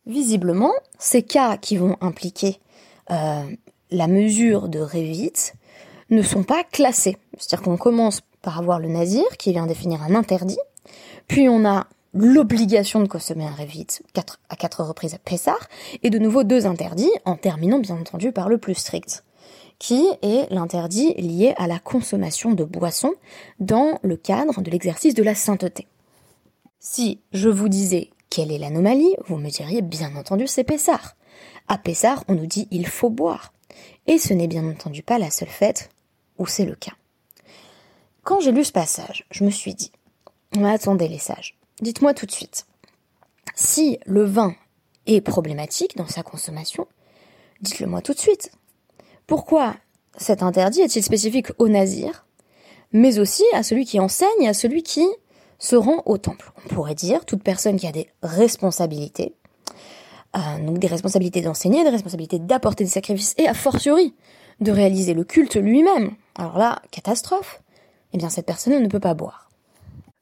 Visiblement, 0.06 0.74
ces 1.00 1.24
cas 1.24 1.58
qui 1.58 1.78
vont 1.78 1.98
impliquer 2.02 2.60
la 3.08 4.08
mesure 4.08 4.70
de 4.70 4.80
Revit 4.80 5.54
ne 6.10 6.22
sont 6.22 6.44
pas 6.44 6.64
classés. 6.64 7.18
C'est-à-dire 7.38 7.64
qu'on 7.64 7.78
commence 7.78 8.22
par 8.42 8.58
avoir 8.58 8.80
le 8.80 8.88
nazir 8.88 9.26
qui 9.38 9.52
vient 9.52 9.68
définir 9.68 10.02
un 10.04 10.16
interdit, 10.16 10.60
puis 11.28 11.48
on 11.48 11.66
a 11.66 11.88
l'obligation 12.14 13.00
de 13.00 13.08
consommer 13.08 13.46
un 13.46 13.54
révit 13.54 13.88
à 14.50 14.56
quatre 14.56 14.84
reprises 14.84 15.14
à 15.14 15.20
Pessar, 15.20 15.60
et 16.04 16.10
de 16.10 16.20
nouveau 16.20 16.44
deux 16.44 16.66
interdits, 16.66 17.12
en 17.24 17.36
terminant 17.36 17.80
bien 17.80 17.96
entendu 17.96 18.32
par 18.32 18.50
le 18.50 18.58
plus 18.58 18.76
strict, 18.76 19.24
qui 19.80 20.06
est 20.22 20.52
l'interdit 20.52 21.14
lié 21.14 21.54
à 21.58 21.68
la 21.68 21.80
consommation 21.80 22.52
de 22.52 22.64
boissons 22.64 23.14
dans 23.60 24.00
le 24.02 24.18
cadre 24.18 24.62
de 24.62 24.70
l'exercice 24.72 25.14
de 25.14 25.24
la 25.24 25.36
sainteté. 25.36 25.88
Si 26.80 27.22
je 27.32 27.50
vous 27.50 27.70
disais 27.70 28.10
quelle 28.32 28.52
est 28.52 28.58
l'anomalie, 28.58 29.14
vous 29.28 29.38
me 29.38 29.50
diriez 29.50 29.82
bien 29.82 30.16
entendu 30.16 30.48
c'est 30.48 30.64
Pessar. 30.64 31.16
À 31.68 31.78
Pessar, 31.78 32.24
on 32.30 32.34
nous 32.34 32.48
dit 32.48 32.68
il 32.72 32.88
faut 32.88 33.10
boire. 33.10 33.54
Et 34.08 34.18
ce 34.18 34.34
n'est 34.34 34.48
bien 34.48 34.68
entendu 34.68 35.04
pas 35.04 35.20
la 35.20 35.30
seule 35.30 35.50
fête 35.50 35.90
où 36.40 36.48
c'est 36.48 36.66
le 36.66 36.76
cas. 36.76 36.94
Quand 38.24 38.40
j'ai 38.40 38.52
lu 38.52 38.64
ce 38.64 38.72
passage, 38.72 39.26
je 39.32 39.44
me 39.44 39.52
suis 39.52 39.76
dit, 39.76 39.92
attendez 40.64 41.08
les 41.08 41.20
sages, 41.20 41.58
dites-moi 41.82 42.14
tout 42.14 42.26
de 42.26 42.32
suite, 42.32 42.66
si 43.54 44.00
le 44.06 44.24
vin 44.24 44.56
est 45.08 45.22
problématique 45.22 45.98
dans 45.98 46.08
sa 46.08 46.24
consommation, 46.24 46.88
dites-le 47.62 47.88
moi 47.88 48.02
tout 48.02 48.14
de 48.14 48.20
suite. 48.20 48.52
Pourquoi 49.28 49.76
cet 50.18 50.42
interdit 50.42 50.82
est-il 50.82 51.04
spécifique 51.04 51.48
au 51.58 51.68
nazir, 51.68 52.26
mais 52.94 53.20
aussi 53.20 53.44
à 53.54 53.64
celui 53.64 53.86
qui 53.86 54.00
enseigne 54.00 54.48
à 54.48 54.54
celui 54.54 54.84
qui 54.84 55.06
se 55.62 55.76
rend 55.76 56.02
au 56.06 56.18
temple 56.18 56.52
On 56.66 56.74
pourrait 56.74 56.96
dire 56.96 57.24
toute 57.24 57.44
personne 57.44 57.78
qui 57.78 57.88
a 57.88 57.92
des 57.92 58.10
responsabilités, 58.24 59.36
euh, 60.36 60.66
donc 60.66 60.80
des 60.80 60.88
responsabilités 60.88 61.42
d'enseigner, 61.42 61.84
des 61.84 61.90
responsabilités 61.90 62.40
d'apporter 62.40 62.84
des 62.84 62.90
sacrifices 62.90 63.36
et 63.38 63.48
a 63.48 63.54
fortiori 63.54 64.16
de 64.60 64.72
réaliser 64.72 65.14
le 65.14 65.24
culte 65.24 65.56
lui-même. 65.56 66.16
Alors 66.36 66.58
là, 66.58 66.82
catastrophe 66.90 67.62
eh 68.14 68.18
bien 68.18 68.30
cette 68.30 68.46
personne 68.46 68.82
ne 68.82 68.88
peut 68.88 69.00
pas 69.00 69.14
boire. 69.14 69.50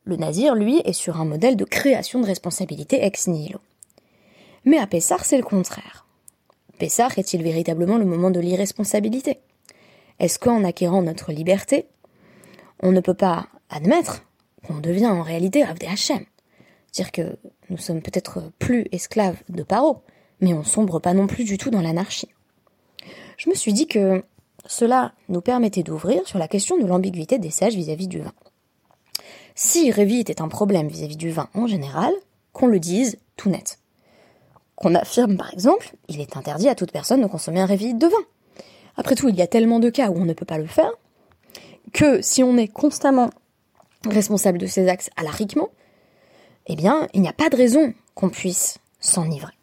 Le 0.04 0.18
nazir, 0.18 0.56
lui, 0.56 0.82
est 0.86 0.94
sur 0.94 1.20
un 1.20 1.26
modèle 1.26 1.56
de 1.56 1.66
création 1.66 2.20
de 2.20 2.26
responsabilité 2.26 3.04
ex 3.04 3.28
nihilo. 3.28 3.60
Mais 4.66 4.78
à 4.78 4.88
Pessar, 4.88 5.24
c'est 5.24 5.38
le 5.38 5.44
contraire. 5.44 6.06
Pessar 6.78 7.18
est-il 7.18 7.44
véritablement 7.44 7.98
le 7.98 8.06
moment 8.06 8.30
de 8.30 8.40
l'irresponsabilité? 8.40 9.40
Est-ce 10.20 10.38
qu'en 10.38 10.64
acquérant 10.64 11.02
notre 11.02 11.32
liberté, 11.32 11.88
on 12.82 12.92
ne 12.92 13.00
peut 13.00 13.14
pas 13.14 13.48
admettre 13.70 14.24
qu'on 14.66 14.80
devient 14.80 15.08
en 15.08 15.22
réalité 15.22 15.64
Avdé 15.64 15.88
Hachem 15.88 16.26
Dire 16.94 17.12
que 17.12 17.38
nous 17.70 17.78
sommes 17.78 18.02
peut-être 18.02 18.52
plus 18.58 18.88
esclaves 18.92 19.38
de 19.50 19.64
Paro, 19.64 20.02
mais 20.42 20.54
on 20.54 20.64
sombre 20.64 21.00
pas 21.00 21.14
non 21.14 21.28
plus 21.28 21.44
du 21.44 21.58
tout 21.58 21.70
dans 21.70 21.82
l'anarchie. 21.82 22.30
Je 23.38 23.50
me 23.50 23.56
suis 23.56 23.74
dit 23.74 23.88
que 23.88 24.24
cela 24.66 25.14
nous 25.30 25.42
permettait 25.42 25.84
d'ouvrir 25.84 26.28
sur 26.28 26.40
la 26.40 26.48
question 26.48 26.78
de 26.78 26.86
l'ambiguïté 26.86 27.38
des 27.38 27.52
sages 27.52 27.76
vis-à-vis 27.76 28.08
du 28.08 28.20
vin. 28.20 28.34
si 29.56 29.92
Révi 29.92 30.20
était 30.20 30.42
un 30.42 30.48
problème 30.48 30.88
vis-à-vis 30.88 31.18
du 31.18 31.30
vin 31.30 31.50
en 31.54 31.68
général, 31.68 32.12
qu'on 32.54 32.68
le 32.68 32.80
dise 32.80 33.18
tout 33.36 33.50
net. 33.50 33.80
Qu'on 34.76 34.96
affirme 34.96 35.38
par 35.38 35.54
exemple, 35.54 35.94
il 36.08 36.20
est 36.22 36.38
interdit 36.38 36.70
à 36.70 36.76
toute 36.76 36.92
personne 36.92 37.22
de 37.22 37.28
consommer 37.28 37.60
un 37.60 37.66
Révi 37.66 37.94
de 37.94 38.08
vin. 38.08 38.26
Après 38.98 39.16
tout, 39.16 39.30
il 39.30 39.36
y 39.36 39.42
a 39.42 39.48
tellement 39.48 39.80
de 39.80 39.90
cas 39.90 40.10
où 40.10 40.18
on 40.18 40.26
ne 40.26 40.34
peut 40.34 40.46
pas 40.46 40.58
le 40.58 40.66
faire, 40.66 40.92
que 41.94 42.22
si 42.22 42.44
on 42.44 42.58
est 42.58 42.68
constamment 42.68 43.30
responsable 44.06 44.58
de 44.58 44.66
ses 44.66 44.88
axes 44.88 45.10
à 45.18 45.24
l'arriquement, 45.24 45.70
eh 46.68 46.76
bien, 46.76 47.08
il 47.14 47.22
n'y 47.22 47.28
a 47.28 47.34
pas 47.34 47.50
de 47.50 47.56
raison 47.56 47.94
qu'on 48.16 48.30
puisse 48.30 48.78
s'enivrer. 49.00 49.54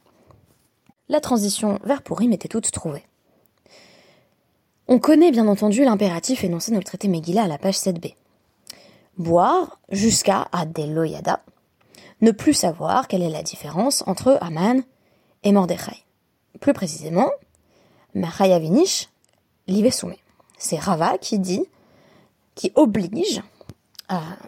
La 1.09 1.21
transition 1.21 1.79
vers 1.85 2.03
Purim 2.03 2.33
était 2.33 2.49
toute 2.49 2.71
trouvée. 2.73 3.05
On 4.89 4.99
connaît 4.99 5.31
bien 5.31 5.47
entendu 5.49 5.85
l'impératif 5.85 6.45
énoncé 6.45 6.73
dans 6.73 6.79
le 6.79 6.85
traité 6.85 7.09
Megillah 7.09 7.45
à 7.45 7.49
la 7.49 7.59
page 7.59 7.77
7b. 7.77 8.15
Boire 9.19 9.81
jusqu'à 9.91 10.49
Adeloyada, 10.53 11.43
ne 12.21 12.31
plus 12.31 12.55
savoir 12.55 13.09
quelle 13.09 13.23
est 13.23 13.31
la 13.31 13.43
différence 13.43 14.05
entre 14.07 14.39
Aman 14.41 14.83
et 15.43 15.53
Mordechai. 15.53 16.05
Plus 16.61 16.73
précisément, 16.73 17.31
Machayavinish 18.15 19.09
Livesume. 19.67 20.15
C'est 20.59 20.79
Rava 20.79 21.19
qui 21.19 21.39
dit, 21.39 21.65
qui 22.55 22.73
oblige 22.75 23.43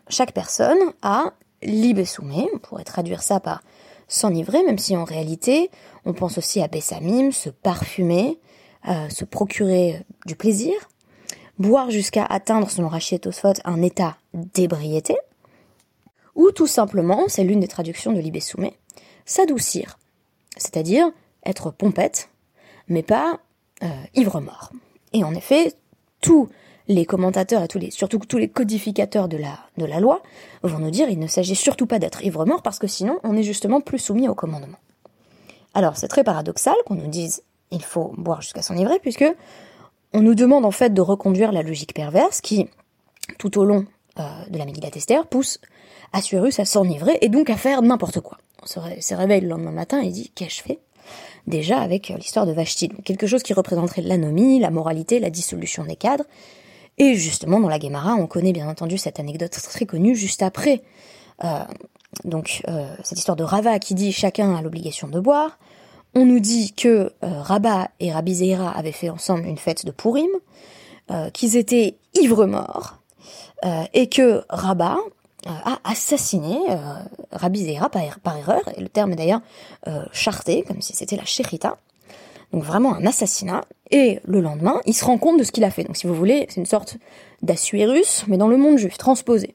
chaque 0.09 0.33
personne 0.33 0.79
à 1.03 1.33
Libesume, 1.63 2.47
on 2.55 2.59
pourrait 2.59 2.85
traduire 2.85 3.23
ça 3.23 3.41
par 3.41 3.63
s'enivrer, 4.07 4.63
même 4.65 4.79
si 4.79 4.97
en 4.97 5.05
réalité, 5.05 5.71
on 6.05 6.15
pense 6.15 6.39
aussi 6.39 6.63
à 6.63 6.69
Bessamim, 6.69 7.31
se 7.31 7.51
parfumer, 7.51 8.39
euh, 8.89 9.09
se 9.11 9.25
procurer 9.25 10.03
du 10.27 10.35
plaisir, 10.35 10.75
boire 11.59 11.91
jusqu'à 11.91 12.25
atteindre, 12.25 12.71
selon 12.71 12.89
Rachid 12.89 13.29
un 13.65 13.83
état 13.83 14.17
d'ébriété, 14.33 15.17
ou 16.35 16.51
tout 16.53 16.67
simplement, 16.67 17.25
c'est 17.29 17.45
l'une 17.45 17.61
des 17.61 17.69
traductions 17.69 18.13
de 18.13 18.21
Libessoumé, 18.21 18.79
s'adoucir, 19.27 19.99
c'est-à-dire 20.57 21.11
être 21.45 21.71
pompette, 21.71 22.31
mais 22.89 23.03
pas 23.03 23.41
euh, 23.83 23.89
ivre-mort. 24.15 24.73
Et 25.13 25.25
en 25.25 25.35
effet, 25.35 25.75
tous 26.21 26.49
les 26.89 27.05
commentateurs 27.05 27.63
et 27.63 27.91
surtout 27.91 28.19
tous 28.19 28.39
les 28.39 28.49
codificateurs 28.49 29.29
de 29.29 29.37
la, 29.37 30.01
loi 30.01 30.23
vont 30.63 30.79
nous 30.79 30.91
dire 30.91 31.09
il 31.11 31.19
ne 31.19 31.27
s'agit 31.27 31.55
surtout 31.55 31.87
pas 31.87 31.99
d'être 31.99 32.25
ivre-mort 32.25 32.63
parce 32.63 32.79
que 32.79 32.87
sinon 32.87 33.19
on 33.23 33.37
est 33.37 33.43
justement 33.43 33.81
plus 33.81 33.99
soumis 33.99 34.29
au 34.29 34.35
commandement. 34.35 34.79
Alors 35.75 35.97
c'est 35.97 36.09
très 36.09 36.25
paradoxal 36.25 36.75
qu'on 36.87 36.95
nous 36.95 37.09
dise 37.09 37.43
il 37.71 37.83
faut 37.83 38.15
boire 38.17 38.41
jusqu'à 38.41 38.63
s'enivrer 38.63 38.99
puisque 39.01 39.27
on 40.15 40.23
nous 40.23 40.35
demande 40.35 40.65
en 40.65 40.71
fait 40.71 40.95
de 40.95 41.03
reconduire 41.03 41.53
la 41.53 41.63
logique 41.63 41.93
perverse 41.93 42.41
qui, 42.41 42.67
tout 43.39 43.59
au 43.59 43.65
long 43.67 43.85
euh, 44.19 44.23
de 44.49 44.59
la 44.59 44.65
Megillat 44.65 44.91
Esther, 44.95 45.27
pousse 45.27 45.61
Assuérus 46.15 46.59
à 46.59 46.65
s'enivrer 46.65 47.19
et 47.21 47.29
donc 47.29 47.51
à 47.51 47.57
faire 47.57 47.83
n'importe 47.83 48.21
quoi. 48.21 48.39
On 48.63 48.67
se, 48.67 49.15
réveille 49.15 49.43
le 49.43 49.49
lendemain 49.49 49.73
matin 49.73 50.01
et 50.01 50.09
dit 50.09 50.33
qu'ai-je 50.35 50.63
fait 50.63 50.79
Déjà 51.47 51.81
avec 51.81 52.11
euh, 52.11 52.17
l'histoire 52.17 52.47
de 52.47 52.53
Vashti, 52.53 52.89
quelque 53.05 53.27
chose 53.27 53.43
qui 53.43 53.53
représenterait 53.53 54.01
l'anomie, 54.01 54.59
la 54.59 54.71
moralité, 54.71 55.21
la 55.21 55.29
dissolution 55.29 55.85
des 55.85 55.97
cadres, 55.97 56.25
et 56.99 57.15
justement, 57.15 57.61
dans 57.61 57.69
la 57.69 57.79
Guémara, 57.79 58.15
on 58.15 58.27
connaît 58.27 58.53
bien 58.53 58.69
entendu 58.69 58.99
cette 58.99 59.21
anecdote 59.21 59.53
très 59.53 59.87
connue 59.87 60.17
juste 60.17 60.43
après. 60.43 60.83
Euh, 61.45 61.65
donc, 62.25 62.63
euh, 62.69 62.89
cette 63.05 63.19
histoire 63.19 63.37
de 63.37 63.45
Rava 63.45 63.79
qui 63.79 63.95
dit 63.95 64.13
chacun 64.13 64.57
a 64.57 64.63
l'obligation 64.63 65.09
de 65.09 65.21
boire. 65.21 65.59
On 66.15 66.25
nous 66.25 66.41
dit 66.41 66.73
que 66.73 67.13
euh, 67.23 67.89
et 68.01 68.13
Rabbi 68.13 68.35
Zeira 68.35 68.71
avaient 68.71 68.93
fait 68.93 69.11
ensemble 69.11 69.47
une 69.47 69.59
fête 69.59 69.85
de 69.87 69.91
Purim, 69.91 70.31
qu'ils 71.33 71.57
étaient 71.57 71.97
ivres-morts, 72.21 72.99
et 73.95 74.11
que 74.11 74.43
Rabat 74.51 74.99
a 75.47 75.79
assassiné 75.85 76.59
Rabbi 77.33 77.65
Zeira 77.65 77.89
par, 77.89 78.03
par, 78.21 78.37
erreur, 78.37 78.61
et 78.77 78.83
le 78.83 78.91
terme 78.91 79.13
est 79.13 79.17
d'ailleurs 79.17 79.41
charté, 80.13 80.65
comme 80.65 80.83
si 80.83 80.95
c'était 80.95 81.17
la 81.17 81.25
shérita 81.25 81.79
donc 82.53 82.65
vraiment 82.65 82.95
un 82.95 83.05
assassinat, 83.07 83.65
et 83.91 84.21
le 84.25 84.41
lendemain, 84.41 84.81
il 84.87 84.95
se 84.95 85.05
rend 85.05 85.19
compte 85.19 85.39
de 85.39 85.45
ce 85.45 85.53
qu'il 85.53 85.65
a 85.65 85.71
fait. 85.71 85.85
Donc 85.85 85.97
si 85.97 86.07
vous 86.07 86.15
voulez, 86.15 86.47
c'est 86.49 86.61
une 86.61 86.67
sorte 86.67 86.97
d'Assuérus, 87.43 88.25
mais 88.27 88.37
dans 88.37 88.49
le 88.49 88.57
monde 88.57 88.79
juif, 88.79 88.99
transposé. 88.99 89.55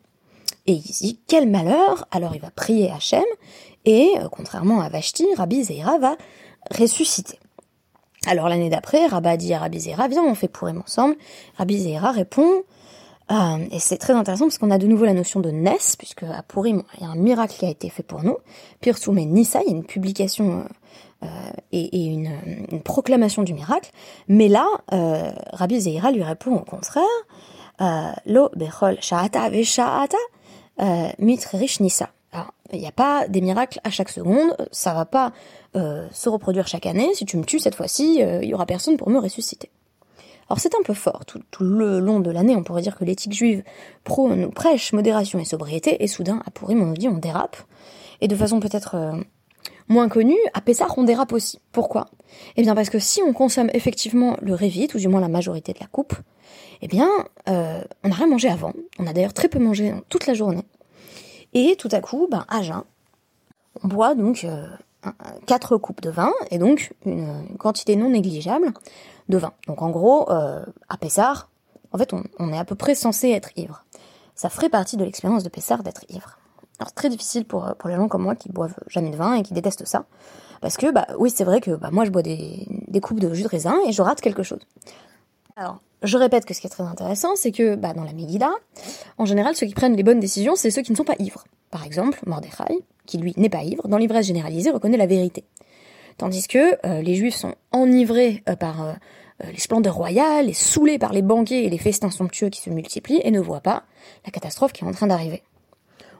Et 0.66 0.74
il 0.74 0.82
dit, 0.82 1.20
quel 1.28 1.50
malheur 1.50 2.08
Alors 2.12 2.36
il 2.36 2.42
va 2.42 2.52
prier 2.52 2.92
Hachem, 2.92 3.24
et 3.86 4.12
euh, 4.18 4.30
contrairement 4.32 4.82
à 4.82 4.90
Vashti, 4.90 5.28
Rabbi 5.36 5.64
Zeira 5.64 5.98
va 5.98 6.16
ressusciter. 6.72 7.40
Alors 8.26 8.48
l'année 8.48 8.70
d'après, 8.70 9.08
Rabbi 9.08 9.38
dit 9.38 9.54
à 9.54 9.60
Rabbi 9.60 9.80
Zeira, 9.80 10.08
viens, 10.08 10.24
on 10.24 10.36
fait 10.36 10.48
Purim 10.48 10.82
ensemble. 10.82 11.16
Rabbi 11.58 11.80
Zeira 11.80 12.12
répond, 12.12 12.64
euh, 13.32 13.58
et 13.72 13.80
c'est 13.80 13.98
très 13.98 14.14
intéressant 14.14 14.46
parce 14.46 14.58
qu'on 14.58 14.72
a 14.72 14.78
de 14.78 14.88
nouveau 14.88 15.06
la 15.06 15.14
notion 15.14 15.42
de 15.42 15.52
Nes, 15.52 15.96
puisque 15.98 16.24
à 16.24 16.44
Purim, 16.44 16.84
il 16.98 17.04
y 17.04 17.06
a 17.06 17.10
un 17.10 17.16
miracle 17.16 17.56
qui 17.58 17.66
a 17.66 17.70
été 17.70 17.90
fait 17.90 18.04
pour 18.04 18.24
nous. 18.24 18.38
Pirsoume 18.80 19.20
Nissa, 19.20 19.62
il 19.64 19.72
y 19.72 19.74
a 19.74 19.76
une 19.76 19.86
publication 19.86 20.66
euh, 21.24 21.27
euh, 21.74 21.88
et, 21.92 22.06
une, 22.06 22.82
proclamation 22.84 23.44
du 23.44 23.53
miracle. 23.53 23.92
Mais 24.27 24.48
là, 24.48 24.68
euh, 24.92 25.32
Rabbi 25.53 25.80
Zeira 25.80 26.12
lui 26.12 26.24
répond 26.24 26.56
au 26.56 26.63
contraire, 26.63 27.03
euh, 27.82 28.12
Lo 28.25 28.50
bechol 28.56 28.98
sha'ata 29.01 29.50
ve'sha'ata 29.50 30.18
nisa. 31.20 32.10
Il 32.72 32.80
n'y 32.80 32.88
a 32.88 32.92
pas 32.92 33.27
des 33.27 33.42
miracles 33.42 33.80
à 33.84 33.92
chaque 33.92 34.10
seconde, 34.10 34.56
ça 34.72 34.94
va 34.94 35.06
pas 35.06 35.32
se 35.75 36.30
reproduire 36.30 36.68
chaque 36.68 36.88
année. 36.88 37.13
Si 37.13 37.25
tu 37.25 37.38
me 37.38 37.44
tues 37.44 37.60
cette 37.60 37.75
fois-ci, 37.75 38.22
il 38.22 38.48
y 38.48 38.53
aura 38.53 38.65
personne 38.65 38.98
pour 38.98 39.10
me 39.12 39.20
ressusciter. 39.20 39.70
Alors 40.50 40.60
c'est 40.60 40.74
un 40.74 40.82
peu 40.84 40.96
fort. 40.96 41.25
Tout, 41.25 41.42
le 41.60 42.00
long 42.00 42.20
de 42.20 42.32
l'année, 42.32 42.56
on 42.56 42.63
pourrait 42.63 42.82
dire 42.82 42.96
que 42.98 43.06
l'éthique 43.06 43.34
juive 43.34 43.63
prône, 44.03 44.51
prêche 44.51 44.94
modération 44.94 45.38
et 45.38 45.46
sobriété, 45.46 46.03
et 46.03 46.08
soudain, 46.08 46.42
à 46.48 46.51
Purim, 46.51 46.82
on 46.82 46.88
nous 46.88 46.98
dit 46.98 47.08
on 47.08 47.18
dérape. 47.18 47.58
Et 48.22 48.27
de 48.27 48.36
façon 48.36 48.60
peut-être 48.60 48.96
moins 49.88 50.10
connu, 50.10 50.36
à 50.53 50.62
Pessah, 50.62 50.88
on 50.98 51.03
dérape 51.03 51.34
aussi. 51.34 51.60
Pourquoi? 51.72 52.08
Eh 52.55 52.62
bien 52.62 52.75
parce 52.75 52.89
que 52.89 53.00
si 53.00 53.22
on 53.22 53.34
consomme 53.34 53.70
effectivement 53.74 54.38
le 54.41 54.53
révit, 54.53 54.88
ou 54.93 54.98
du 54.98 55.08
moins 55.08 55.22
la 55.22 55.27
majorité 55.27 55.74
de 55.74 55.79
la 55.79 55.88
coupe, 55.88 56.13
eh 56.82 56.88
bien, 56.88 57.10
euh, 57.50 57.82
on 58.03 58.10
n'a 58.10 58.15
rien 58.15 58.27
mangé 58.27 58.50
avant. 58.50 58.74
On 59.00 59.08
a 59.08 59.13
d'ailleurs 59.13 59.34
très 59.34 59.48
peu 59.48 59.60
mangé 59.60 59.93
toute 60.10 60.27
la 60.27 60.34
journée. 60.34 60.65
Et 61.53 61.75
tout 61.77 61.89
à 61.91 62.01
coup, 62.01 62.27
ben, 62.29 62.46
à 62.50 62.62
jeun, 62.62 62.84
on 63.84 63.88
boit 63.88 64.15
donc 64.15 64.43
euh, 64.43 64.67
quatre 65.46 65.77
coupes 65.77 66.01
de 66.01 66.10
vin, 66.10 66.32
et 66.51 66.58
donc 66.58 66.93
une, 67.05 67.58
quantité 67.58 67.96
non 67.96 68.10
négligeable 68.10 68.74
de 69.29 69.38
vin. 69.38 69.53
Donc 69.67 69.82
en 69.82 69.89
gros, 69.89 70.29
euh, 70.32 70.65
à 70.89 70.98
Pessard, 70.98 71.50
en 71.91 71.98
fait, 71.98 72.13
on, 72.13 72.24
on, 72.39 72.51
est 72.51 72.58
à 72.58 72.65
peu 72.65 72.75
près 72.75 72.96
censé 72.96 73.29
être 73.29 73.51
ivre. 73.55 73.86
Ça 74.36 74.50
ferait 74.50 74.70
partie 74.70 74.98
de 74.98 75.05
l'expérience 75.05 75.43
de 75.43 75.50
Pessard 75.50 75.84
d'être 75.84 76.05
ivre. 76.10 76.38
Alors 76.80 76.89
c'est 76.89 76.96
très 76.96 77.10
difficile 77.10 77.46
pour, 77.46 77.75
pour 77.77 77.89
les 77.89 77.96
gens 77.96 78.08
comme 78.08 78.24
moi 78.24 78.36
qui 78.36 78.50
boivent 78.50 78.75
jamais 78.88 79.12
de 79.12 79.15
vin 79.15 79.36
et 79.36 79.44
qui 79.44 79.53
détestent 79.53 79.86
ça. 79.86 80.06
Parce 80.62 80.77
que, 80.77 80.92
bah 80.92 81.08
oui, 81.20 81.30
c'est 81.30 81.44
vrai 81.44 81.60
que 81.60 81.72
bah, 81.72 81.89
moi 81.92 82.06
je 82.06 82.10
bois 82.10 82.22
des, 82.22 82.68
des 82.88 83.01
coupes 83.01 83.20
de 83.20 83.34
jus 83.34 83.44
de 83.44 83.48
raisin 83.48 83.77
et 83.88 83.92
je 83.92 84.01
rate 84.01 84.22
quelque 84.22 84.44
chose. 84.44 84.62
Alors, 85.56 85.82
je 86.03 86.18
répète 86.18 86.46
que 86.46 86.53
ce 86.53 86.62
qui 86.62 86.68
est 86.68 86.70
très 86.70 86.84
intéressant, 86.84 87.36
c'est 87.36 87.51
que 87.51 87.75
bah, 87.75 87.94
dans 87.94 88.03
la 88.03 88.13
Megillah, 88.13 88.53
en 89.18 89.25
général, 89.25 89.56
ceux 89.56 89.65
qui 89.65 89.74
prennent 89.74 89.96
les 89.96 90.03
bonnes 90.03 90.20
décisions, 90.20 90.56
c'est 90.56 90.72
ceux 90.72 90.82
qui 90.82 90.92
ne 90.92 90.98
sont 90.98 91.03
pas 91.03 91.15
ivres. 91.20 91.46
Par 91.72 91.86
exemple, 91.86 92.20
Mordechai, 92.25 92.84
qui 93.06 93.18
lui 93.18 93.34
n'est 93.38 93.50
pas 93.50 93.63
ivre, 93.63 93.88
dans 93.88 93.98
l'ivresse 93.98 94.27
généralisée, 94.27 94.72
reconnaît 94.72 94.98
la 94.98 95.06
vérité. 95.06 95.46
Tandis 96.18 96.48
que 96.48 96.77
euh, 96.86 97.01
les 97.01 97.15
juifs 97.15 97.36
sont 97.36 97.56
enivrés 97.72 98.44
euh, 98.50 98.56
par 98.56 98.84
euh, 98.84 98.94
les 99.51 99.60
splendeurs 99.60 99.96
royales, 99.96 100.50
et 100.50 100.53
saoulés 100.53 101.00
par 101.00 101.13
les 101.13 101.22
banquets 101.22 101.63
et 101.63 101.70
les 101.70 101.77
festins 101.77 102.12
somptueux 102.12 102.50
qui 102.50 102.62
se 102.62 102.70
multiplient, 102.70 103.22
et 103.24 103.32
ne 103.32 103.39
voient 103.39 103.62
pas 103.62 103.84
la 104.25 104.32
catastrophe 104.32 104.74
qui 104.74 104.84
est 104.84 104.88
en 104.88 104.92
train 104.92 105.08
d'arriver. 105.08 105.44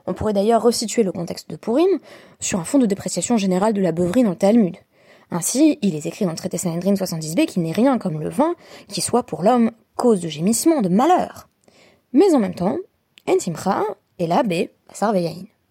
On 0.06 0.14
pourrait 0.14 0.32
d'ailleurs 0.32 0.62
resituer 0.62 1.02
le 1.02 1.12
contexte 1.12 1.48
de 1.50 1.56
Purim 1.56 1.98
sur 2.40 2.60
un 2.60 2.64
fond 2.64 2.78
de 2.78 2.86
dépréciation 2.86 3.36
générale 3.36 3.72
de 3.72 3.80
la 3.80 3.92
beuverie 3.92 4.22
dans 4.22 4.30
le 4.30 4.36
Talmud. 4.36 4.76
Ainsi, 5.30 5.78
il 5.82 5.94
est 5.94 6.06
écrit 6.06 6.24
dans 6.24 6.30
le 6.30 6.36
traité 6.36 6.58
Sanhedrin 6.58 6.94
70b 6.94 7.46
qu'il 7.46 7.62
n'est 7.62 7.72
rien 7.72 7.98
comme 7.98 8.20
le 8.20 8.28
vin 8.28 8.54
qui 8.88 9.00
soit 9.00 9.22
pour 9.22 9.42
l'homme 9.42 9.72
cause 9.96 10.20
de 10.20 10.28
gémissement, 10.28 10.82
de 10.82 10.88
malheur. 10.88 11.48
Mais 12.12 12.34
en 12.34 12.38
même 12.38 12.54
temps, 12.54 12.78
Entimcha 13.28 13.82
est 14.18 14.26
la 14.26 14.42
B. 14.42 14.68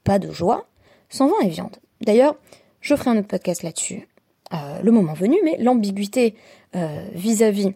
Pas 0.03 0.19
de 0.19 0.31
joie, 0.31 0.65
sans 1.09 1.27
vin 1.27 1.39
et 1.43 1.49
viande. 1.49 1.77
D'ailleurs, 2.01 2.35
je 2.81 2.95
ferai 2.95 3.11
un 3.11 3.17
autre 3.17 3.27
podcast 3.27 3.63
là-dessus, 3.63 4.09
euh, 4.53 4.81
le 4.81 4.91
moment 4.91 5.13
venu, 5.13 5.37
mais 5.43 5.57
l'ambiguïté 5.59 6.35
euh, 6.75 7.07
vis-à-vis 7.13 7.73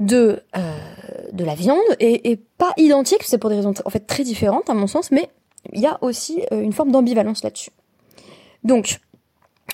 de, 0.00 0.42
euh, 0.56 0.78
de 1.32 1.44
la 1.44 1.54
viande 1.54 1.78
est, 2.00 2.40
pas 2.58 2.72
identique, 2.76 3.22
c'est 3.22 3.38
pour 3.38 3.50
des 3.50 3.56
raisons 3.56 3.74
en 3.84 3.90
fait 3.90 4.06
très 4.06 4.24
différentes 4.24 4.68
à 4.68 4.74
mon 4.74 4.86
sens, 4.86 5.10
mais 5.12 5.30
il 5.72 5.80
y 5.80 5.86
a 5.86 5.98
aussi 6.02 6.42
euh, 6.52 6.62
une 6.62 6.72
forme 6.72 6.90
d'ambivalence 6.90 7.44
là-dessus. 7.44 7.70
Donc, 8.64 9.00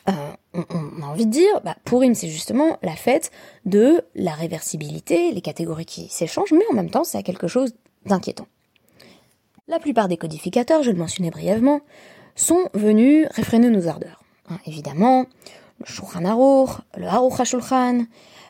euh, 0.09 0.12
on, 0.52 1.02
a 1.02 1.06
envie 1.06 1.26
de 1.26 1.30
dire, 1.30 1.61
bah, 1.64 1.76
Purim 1.85 2.14
c'est 2.14 2.28
justement 2.28 2.76
la 2.83 2.97
fête 2.97 3.30
de 3.64 4.02
la 4.14 4.33
réversibilité, 4.33 5.33
les 5.33 5.40
catégories 5.40 5.87
qui 5.87 6.09
s'échangent, 6.09 6.52
mais 6.52 6.64
en 6.71 6.75
même 6.75 6.90
temps 6.90 7.04
c'est 7.04 7.23
quelque 7.23 7.49
chose 7.49 7.75
d'inquiétant. 8.04 8.47
La 9.68 9.78
plupart 9.78 10.09
des 10.09 10.16
codificateurs, 10.16 10.83
je 10.83 10.90
le 10.90 10.99
mentionnais 10.99 11.30
brièvement, 11.30 11.80
sont 12.35 12.68
venus 12.75 13.26
réfréner 13.30 13.71
nos 13.71 13.88
ardeurs. 13.88 14.23
Hein, 14.49 14.59
évidemment, 14.66 15.26
le 15.80 15.87
Shulchan 15.87 16.25
Aruch, 16.25 16.71
le 16.97 17.06
Aruch 17.06 17.40
HaShulchan, 17.40 18.06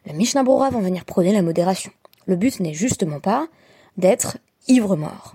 le 0.06 0.12
Mishnah 0.12 0.44
vont 0.44 0.80
venir 0.80 1.04
prôner 1.04 1.32
la 1.32 1.42
modération. 1.42 1.90
Le 2.26 2.36
but 2.36 2.60
n'est 2.60 2.74
justement 2.74 3.20
pas 3.20 3.48
d'être 3.96 4.38
ivre-mort. 4.68 5.34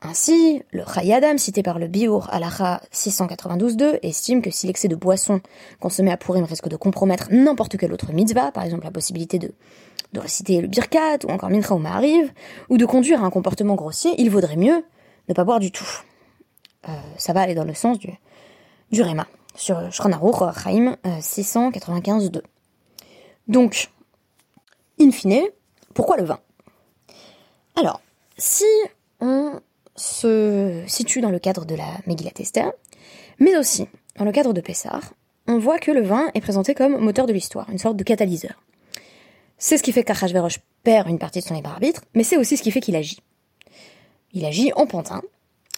Ainsi, 0.00 0.62
le 0.70 0.84
Chayadam, 0.84 1.38
cité 1.38 1.64
par 1.64 1.78
le 1.80 1.88
Biour 1.88 2.28
Alacha 2.30 2.80
692.2, 2.92 3.98
estime 4.02 4.42
que 4.42 4.50
si 4.50 4.68
l'excès 4.68 4.86
de 4.86 4.94
boisson 4.94 5.40
consommé 5.80 6.12
à 6.12 6.16
Purim 6.16 6.44
risque 6.44 6.68
de 6.68 6.76
compromettre 6.76 7.28
n'importe 7.32 7.76
quelle 7.76 7.92
autre 7.92 8.12
mitzvah, 8.12 8.52
par 8.52 8.62
exemple 8.62 8.84
la 8.84 8.92
possibilité 8.92 9.40
de, 9.40 9.52
de 10.12 10.20
réciter 10.20 10.60
le 10.60 10.68
Birkat, 10.68 11.18
ou 11.26 11.30
encore 11.30 11.50
Mincha 11.50 11.74
ou 11.74 11.78
Ma'ariv, 11.78 12.32
ou 12.68 12.78
de 12.78 12.86
conduire 12.86 13.24
à 13.24 13.26
un 13.26 13.30
comportement 13.30 13.74
grossier, 13.74 14.12
il 14.18 14.30
vaudrait 14.30 14.56
mieux 14.56 14.84
ne 15.28 15.34
pas 15.34 15.44
boire 15.44 15.58
du 15.58 15.72
tout. 15.72 15.88
Euh, 16.88 16.92
ça 17.16 17.32
va 17.32 17.40
aller 17.40 17.56
dans 17.56 17.64
le 17.64 17.74
sens 17.74 17.98
du, 17.98 18.12
du 18.92 19.02
Réma, 19.02 19.26
sur 19.56 19.92
Shranarur 19.92 20.52
Chaim 20.54 20.96
695.2. 21.04 22.40
Donc, 23.48 23.90
in 25.00 25.10
fine, 25.10 25.42
pourquoi 25.94 26.16
le 26.16 26.24
vin? 26.24 26.38
Alors, 27.76 28.00
si 28.36 28.64
on 29.20 29.60
se 29.96 30.84
situe 30.86 31.20
dans 31.20 31.30
le 31.30 31.38
cadre 31.38 31.64
de 31.64 31.74
la 31.74 31.88
Megillat 32.06 32.32
Esther, 32.38 32.72
mais 33.38 33.56
aussi 33.56 33.88
dans 34.16 34.24
le 34.24 34.32
cadre 34.32 34.52
de 34.52 34.60
Pessar, 34.60 35.14
on 35.46 35.58
voit 35.58 35.78
que 35.78 35.90
le 35.90 36.02
vin 36.02 36.30
est 36.34 36.40
présenté 36.40 36.74
comme 36.74 36.98
moteur 36.98 37.26
de 37.26 37.32
l'histoire, 37.32 37.68
une 37.70 37.78
sorte 37.78 37.96
de 37.96 38.04
catalyseur. 38.04 38.62
C'est 39.56 39.78
ce 39.78 39.82
qui 39.82 39.92
fait 39.92 40.04
qu'Achashverosh 40.04 40.60
perd 40.84 41.08
une 41.08 41.18
partie 41.18 41.40
de 41.40 41.44
son 41.44 41.54
libre 41.54 41.70
arbitre, 41.70 42.02
mais 42.14 42.22
c'est 42.22 42.36
aussi 42.36 42.56
ce 42.56 42.62
qui 42.62 42.70
fait 42.70 42.80
qu'il 42.80 42.96
agit. 42.96 43.20
Il 44.32 44.44
agit 44.44 44.72
en 44.74 44.86
pantin, 44.86 45.22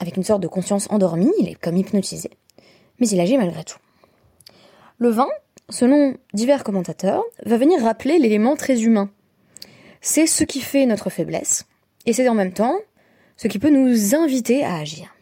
avec 0.01 0.17
une 0.17 0.25
sorte 0.25 0.43
de 0.43 0.49
conscience 0.49 0.89
endormie, 0.91 1.33
il 1.39 1.49
est 1.49 1.55
comme 1.55 1.77
hypnotisé, 1.77 2.31
mais 2.99 3.09
il 3.09 3.21
agit 3.21 3.39
malgré 3.39 3.63
tout. 3.63 3.79
Le 4.99 5.11
vin, 5.11 5.29
selon 5.71 6.17
divers 6.35 6.65
commentateurs, 6.65 7.25
va 7.45 7.57
venir 7.57 7.83
rappeler 7.83 8.19
l'élément 8.19 8.57
très 8.57 8.83
humain. 8.83 9.11
C'est 10.01 10.27
ce 10.27 10.45
qui 10.45 10.61
fait 10.61 10.87
notre 10.87 11.11
faiblesse, 11.11 11.65
et 12.07 12.13
c'est 12.13 12.29
en 12.29 12.35
même 12.35 12.53
temps 12.53 12.77
ce 13.37 13.49
qui 13.49 13.59
peut 13.59 13.71
nous 13.71 14.15
inviter 14.15 14.65
à 14.65 14.77
agir. 14.77 15.15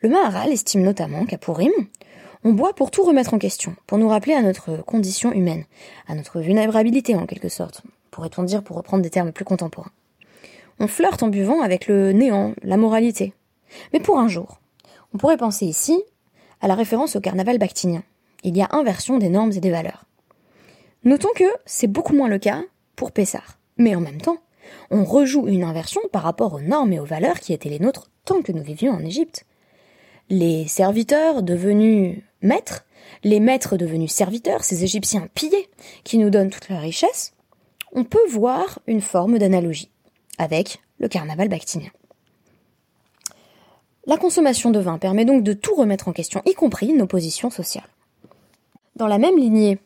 Le 0.00 0.08
Maharal 0.08 0.52
estime 0.52 0.82
notamment 0.82 1.24
qu'à 1.24 1.38
Purim, 1.38 1.72
on 2.44 2.52
boit 2.52 2.74
pour 2.74 2.90
tout 2.90 3.02
remettre 3.02 3.34
en 3.34 3.38
question, 3.38 3.74
pour 3.86 3.98
nous 3.98 4.08
rappeler 4.08 4.34
à 4.34 4.42
notre 4.42 4.76
condition 4.84 5.32
humaine, 5.32 5.64
à 6.06 6.14
notre 6.14 6.40
vulnérabilité 6.40 7.14
en 7.14 7.26
quelque 7.26 7.48
sorte, 7.48 7.82
pourrait-on 8.10 8.42
dire 8.42 8.62
pour 8.62 8.76
reprendre 8.76 9.02
des 9.02 9.10
termes 9.10 9.32
plus 9.32 9.44
contemporains. 9.44 9.90
On 10.78 10.88
flirte 10.88 11.22
en 11.22 11.28
buvant 11.28 11.62
avec 11.62 11.86
le 11.86 12.12
néant, 12.12 12.54
la 12.62 12.76
moralité. 12.76 13.32
Mais 13.92 14.00
pour 14.00 14.18
un 14.18 14.28
jour, 14.28 14.60
on 15.14 15.18
pourrait 15.18 15.38
penser 15.38 15.66
ici 15.66 16.00
à 16.60 16.68
la 16.68 16.74
référence 16.74 17.16
au 17.16 17.20
carnaval 17.20 17.58
bactinien. 17.58 18.02
Il 18.46 18.56
y 18.56 18.62
a 18.62 18.68
inversion 18.70 19.18
des 19.18 19.28
normes 19.28 19.50
et 19.50 19.60
des 19.60 19.72
valeurs. 19.72 20.04
Notons 21.02 21.32
que 21.34 21.44
c'est 21.64 21.88
beaucoup 21.88 22.14
moins 22.14 22.28
le 22.28 22.38
cas 22.38 22.62
pour 22.94 23.10
Pessar. 23.10 23.58
Mais 23.76 23.96
en 23.96 24.00
même 24.00 24.20
temps, 24.20 24.38
on 24.92 25.02
rejoue 25.02 25.48
une 25.48 25.64
inversion 25.64 26.00
par 26.12 26.22
rapport 26.22 26.54
aux 26.54 26.60
normes 26.60 26.92
et 26.92 27.00
aux 27.00 27.04
valeurs 27.04 27.40
qui 27.40 27.52
étaient 27.52 27.68
les 27.68 27.80
nôtres 27.80 28.08
tant 28.24 28.42
que 28.42 28.52
nous 28.52 28.62
vivions 28.62 28.92
en 28.92 29.04
Égypte. 29.04 29.46
Les 30.30 30.68
serviteurs 30.68 31.42
devenus 31.42 32.22
maîtres, 32.40 32.84
les 33.24 33.40
maîtres 33.40 33.76
devenus 33.76 34.12
serviteurs, 34.12 34.62
ces 34.62 34.84
Égyptiens 34.84 35.28
pillés 35.34 35.68
qui 36.04 36.16
nous 36.16 36.30
donnent 36.30 36.50
toute 36.50 36.68
leur 36.68 36.82
richesse, 36.82 37.34
on 37.94 38.04
peut 38.04 38.28
voir 38.30 38.78
une 38.86 39.00
forme 39.00 39.40
d'analogie 39.40 39.90
avec 40.38 40.78
le 41.00 41.08
carnaval 41.08 41.48
bactinien. 41.48 41.90
La 44.06 44.18
consommation 44.18 44.70
de 44.70 44.78
vin 44.78 44.98
permet 44.98 45.24
donc 45.24 45.42
de 45.42 45.52
tout 45.52 45.74
remettre 45.74 46.06
en 46.06 46.12
question, 46.12 46.42
y 46.46 46.54
compris 46.54 46.92
nos 46.92 47.08
positions 47.08 47.50
sociales. 47.50 47.88
Dans 48.96 49.06
la 49.06 49.18
même 49.18 49.38
lignée 49.38 49.78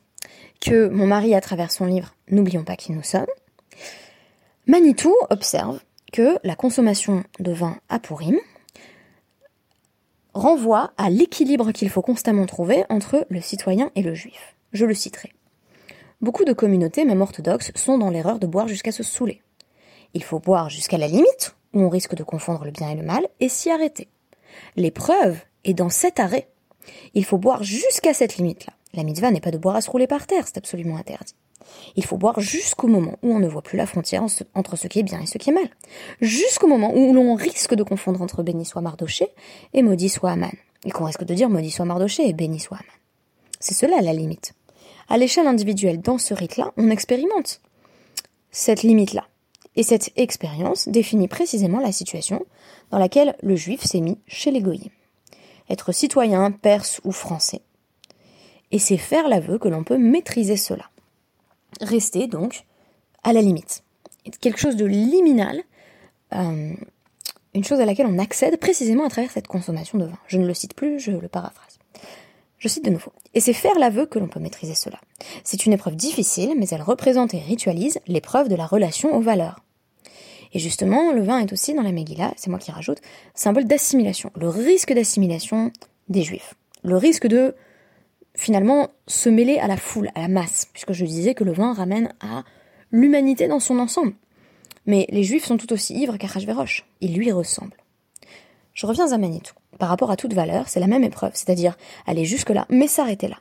que 0.61 0.88
mon 0.88 1.07
mari 1.07 1.35
à 1.35 1.40
travers 1.40 1.73
son 1.73 1.85
livre 1.85 2.14
N'oublions 2.31 2.62
pas 2.62 2.76
qui 2.76 2.93
nous 2.93 3.02
sommes, 3.02 3.26
Manitou 4.69 5.12
observe 5.31 5.81
que 6.12 6.38
la 6.45 6.55
consommation 6.55 7.25
de 7.40 7.50
vin 7.50 7.76
à 7.88 7.99
Purim 7.99 8.38
renvoie 10.33 10.93
à 10.97 11.11
l'équilibre 11.11 11.73
qu'il 11.73 11.90
faut 11.90 12.03
constamment 12.03 12.46
trouver 12.46 12.85
entre 12.88 13.27
le 13.31 13.40
citoyen 13.40 13.90
et 13.96 14.03
le 14.03 14.14
juif. 14.14 14.55
Je 14.73 14.87
le 14.87 14.94
citerai. 14.94 15.33
Beaucoup 16.20 16.44
de 16.44 16.53
communautés, 16.53 17.05
même 17.05 17.20
orthodoxes, 17.20 17.73
sont 17.75 17.99
dans 17.99 18.11
l'erreur 18.11 18.38
de 18.38 18.46
boire 18.46 18.68
jusqu'à 18.68 18.92
se 18.92 19.03
saouler. 19.03 19.42
Il 20.14 20.23
faut 20.23 20.38
boire 20.38 20.70
jusqu'à 20.70 20.99
la 20.99 21.09
limite, 21.09 21.57
où 21.75 21.81
on 21.81 21.88
risque 21.88 22.14
de 22.14 22.23
confondre 22.23 22.64
le 22.64 22.70
bien 22.70 22.90
et 22.90 22.96
le 22.96 23.03
mal, 23.03 23.27
et 23.40 23.49
s'y 23.49 23.70
arrêter. 23.70 24.07
L'épreuve 24.77 25.40
est 25.64 25.75
dans 25.75 25.88
cet 25.88 26.20
arrêt. 26.20 26.49
Il 27.14 27.25
faut 27.25 27.38
boire 27.38 27.64
jusqu'à 27.64 28.14
cette 28.14 28.37
limite-là. 28.37 28.73
La 28.94 29.05
mitzvah 29.05 29.31
n'est 29.31 29.40
pas 29.40 29.50
de 29.50 29.59
boire 29.59 29.76
à 29.76 29.81
se 29.81 29.90
rouler 29.90 30.07
par 30.07 30.26
terre, 30.26 30.44
c'est 30.46 30.59
absolument 30.59 30.96
interdit. 30.96 31.35
Il 31.96 32.05
faut 32.05 32.16
boire 32.16 32.40
jusqu'au 32.40 32.88
moment 32.88 33.16
où 33.22 33.33
on 33.33 33.38
ne 33.38 33.48
voit 33.48 33.62
plus 33.62 33.76
la 33.76 33.87
frontière 33.87 34.24
entre 34.55 34.76
ce 34.76 34.88
qui 34.88 34.98
est 34.98 35.05
bien 35.05 35.20
et 35.20 35.26
ce 35.26 35.38
qui 35.38 35.50
est 35.50 35.53
mal. 35.53 35.68
Jusqu'au 36.20 36.66
moment 36.66 36.92
où 36.94 37.12
l'on 37.12 37.35
risque 37.35 37.74
de 37.74 37.83
confondre 37.83 38.22
entre 38.22 38.42
béni 38.42 38.64
soit 38.64 38.83
Mardoché 38.83 39.29
et 39.74 39.83
maudit 39.83 40.09
soit 40.09 40.33
Aman. 40.33 40.53
Et 40.85 40.90
qu'on 40.90 41.05
risque 41.05 41.24
de 41.24 41.35
dire 41.35 41.50
maudit 41.50 41.70
soit 41.70 41.85
Mardoché 41.85 42.29
et 42.29 42.33
béni 42.33 42.59
soit 42.59 42.79
Aman. 42.79 42.92
C'est 43.61 43.74
cela 43.74 44.00
la 44.00 44.12
limite. 44.12 44.55
À 45.09 45.18
l'échelle 45.18 45.46
individuelle, 45.46 46.00
dans 46.00 46.18
ce 46.18 46.35
rite-là, 46.35 46.72
on 46.76 46.90
expérimente 46.90 47.61
cette 48.50 48.83
limite-là. 48.83 49.26
Et 49.76 49.83
cette 49.83 50.11
expérience 50.16 50.88
définit 50.88 51.29
précisément 51.29 51.81
la 51.81 51.92
situation 51.92 52.44
dans 52.90 52.98
laquelle 52.98 53.37
le 53.42 53.55
juif 53.55 53.83
s'est 53.85 54.00
mis 54.00 54.18
chez 54.26 54.50
les. 54.50 54.62
Être 55.68 55.92
citoyen, 55.92 56.50
perse 56.50 57.00
ou 57.05 57.12
français. 57.12 57.62
Et 58.72 58.78
c'est 58.78 58.96
faire 58.96 59.28
l'aveu 59.28 59.59
que 59.59 59.68
l'on 59.68 59.85
peut 59.85 59.98
maîtriser 59.98 60.56
cela 60.56 60.90
rester 61.80 62.26
donc 62.26 62.64
à 63.22 63.33
la 63.33 63.40
limite. 63.40 63.83
Quelque 64.40 64.59
chose 64.59 64.76
de 64.76 64.85
liminal, 64.85 65.62
euh, 66.35 66.72
une 67.54 67.64
chose 67.64 67.80
à 67.80 67.87
laquelle 67.87 68.06
on 68.06 68.18
accède 68.18 68.59
précisément 68.59 69.06
à 69.06 69.11
travers 69.11 69.30
cette 69.30 69.48
consommation 69.48 69.98
de 69.98 70.04
vin. 70.04 70.18
Je 70.26 70.38
ne 70.38 70.46
le 70.46 70.54
cite 70.54 70.74
plus, 70.74 71.00
je 71.00 71.12
le 71.12 71.28
paraphrase. 71.28 71.78
Je 72.59 72.68
cite 72.68 72.85
de 72.85 72.90
nouveau. 72.90 73.12
Et 73.35 73.40
c'est 73.40 73.54
faire 73.54 73.78
l'aveu 73.78 74.04
que 74.04 74.18
l'on 74.18 74.28
peut 74.28 74.40
maîtriser 74.40 74.74
cela. 74.74 75.00
C'est 75.44 75.64
une 75.64 75.72
épreuve 75.72 75.96
difficile, 75.96 76.54
mais 76.59 76.68
elle 76.68 76.83
représente 76.83 77.33
et 77.33 77.38
ritualise 77.38 77.98
l'épreuve 78.06 78.48
de 78.48 78.54
la 78.54 78.66
relation 78.66 79.14
aux 79.14 79.22
valeurs. 79.22 79.61
Et 80.52 80.59
justement, 80.59 81.12
le 81.12 81.22
vin 81.22 81.38
est 81.38 81.52
aussi 81.52 81.74
dans 81.74 81.83
la 81.83 81.92
Megillah, 81.92 82.33
c'est 82.37 82.50
moi 82.50 82.59
qui 82.59 82.72
rajoute, 82.72 82.98
symbole 83.35 83.64
d'assimilation, 83.64 84.30
le 84.37 84.48
risque 84.48 84.92
d'assimilation 84.92 85.72
des 86.09 86.22
juifs. 86.22 86.54
Le 86.83 86.96
risque 86.96 87.28
de 87.28 87.54
finalement 88.35 88.88
se 89.07 89.29
mêler 89.29 89.59
à 89.59 89.66
la 89.66 89.77
foule, 89.77 90.11
à 90.14 90.23
la 90.23 90.29
masse, 90.29 90.69
puisque 90.73 90.93
je 90.93 91.05
disais 91.05 91.35
que 91.35 91.45
le 91.45 91.53
vin 91.53 91.73
ramène 91.73 92.12
à 92.21 92.45
l'humanité 92.93 93.49
dans 93.49 93.61
son 93.61 93.79
ensemble. 93.79 94.14
Mais 94.87 95.07
les 95.11 95.25
juifs 95.25 95.45
sont 95.45 95.57
tout 95.57 95.73
aussi 95.73 95.95
ivres 95.95 96.16
qu'Arachverosh, 96.16 96.87
ils 97.01 97.14
lui 97.14 97.33
ressemblent. 97.33 97.77
Je 98.73 98.87
reviens 98.87 99.12
à 99.12 99.19
Manitou. 99.19 99.55
Par 99.79 99.88
rapport 99.88 100.11
à 100.11 100.16
toute 100.16 100.35
valeur, 100.35 100.69
c'est 100.69 100.81
la 100.81 100.87
même 100.87 101.05
épreuve, 101.05 101.33
c'est-à-dire 101.35 101.77
aller 102.07 102.25
jusque-là, 102.25 102.66
mais 102.69 102.87
s'arrêter 102.87 103.29
là. 103.29 103.38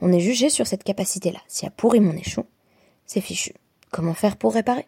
On 0.00 0.12
est 0.12 0.20
jugé 0.20 0.50
sur 0.50 0.66
cette 0.66 0.84
capacité-là. 0.84 1.40
Si 1.46 1.66
à 1.66 1.70
pourri 1.70 2.00
mon 2.00 2.16
échou, 2.16 2.44
c'est 3.06 3.20
fichu. 3.20 3.52
Comment 3.90 4.14
faire 4.14 4.36
pour 4.36 4.54
réparer? 4.54 4.86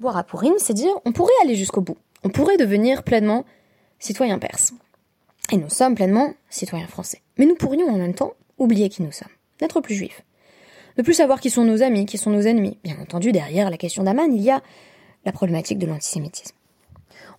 Boire 0.00 0.16
à 0.16 0.26
c'est 0.58 0.74
dire 0.74 0.92
on 1.04 1.12
pourrait 1.12 1.32
aller 1.42 1.54
jusqu'au 1.54 1.80
bout. 1.80 1.96
On 2.24 2.28
pourrait 2.28 2.56
devenir 2.56 3.04
pleinement 3.04 3.44
citoyen 3.98 4.38
perse. 4.38 4.72
Et 5.52 5.56
nous 5.56 5.70
sommes 5.70 5.94
pleinement 5.94 6.34
citoyens 6.48 6.86
français. 6.86 7.20
Mais 7.38 7.46
nous 7.46 7.54
pourrions 7.54 7.88
en 7.88 7.98
même 7.98 8.14
temps 8.14 8.34
oublier 8.58 8.88
qui 8.88 9.02
nous 9.02 9.12
sommes, 9.12 9.28
n'être 9.60 9.80
plus 9.80 9.94
juifs. 9.94 10.22
Ne 10.96 11.02
plus 11.02 11.14
savoir 11.14 11.40
qui 11.40 11.50
sont 11.50 11.64
nos 11.64 11.82
amis, 11.82 12.06
qui 12.06 12.18
sont 12.18 12.30
nos 12.30 12.42
ennemis. 12.42 12.78
Bien 12.84 12.98
entendu, 13.00 13.32
derrière 13.32 13.70
la 13.70 13.76
question 13.76 14.04
d'Aman, 14.04 14.32
il 14.32 14.42
y 14.42 14.50
a 14.50 14.62
la 15.24 15.32
problématique 15.32 15.78
de 15.78 15.86
l'antisémitisme. 15.86 16.56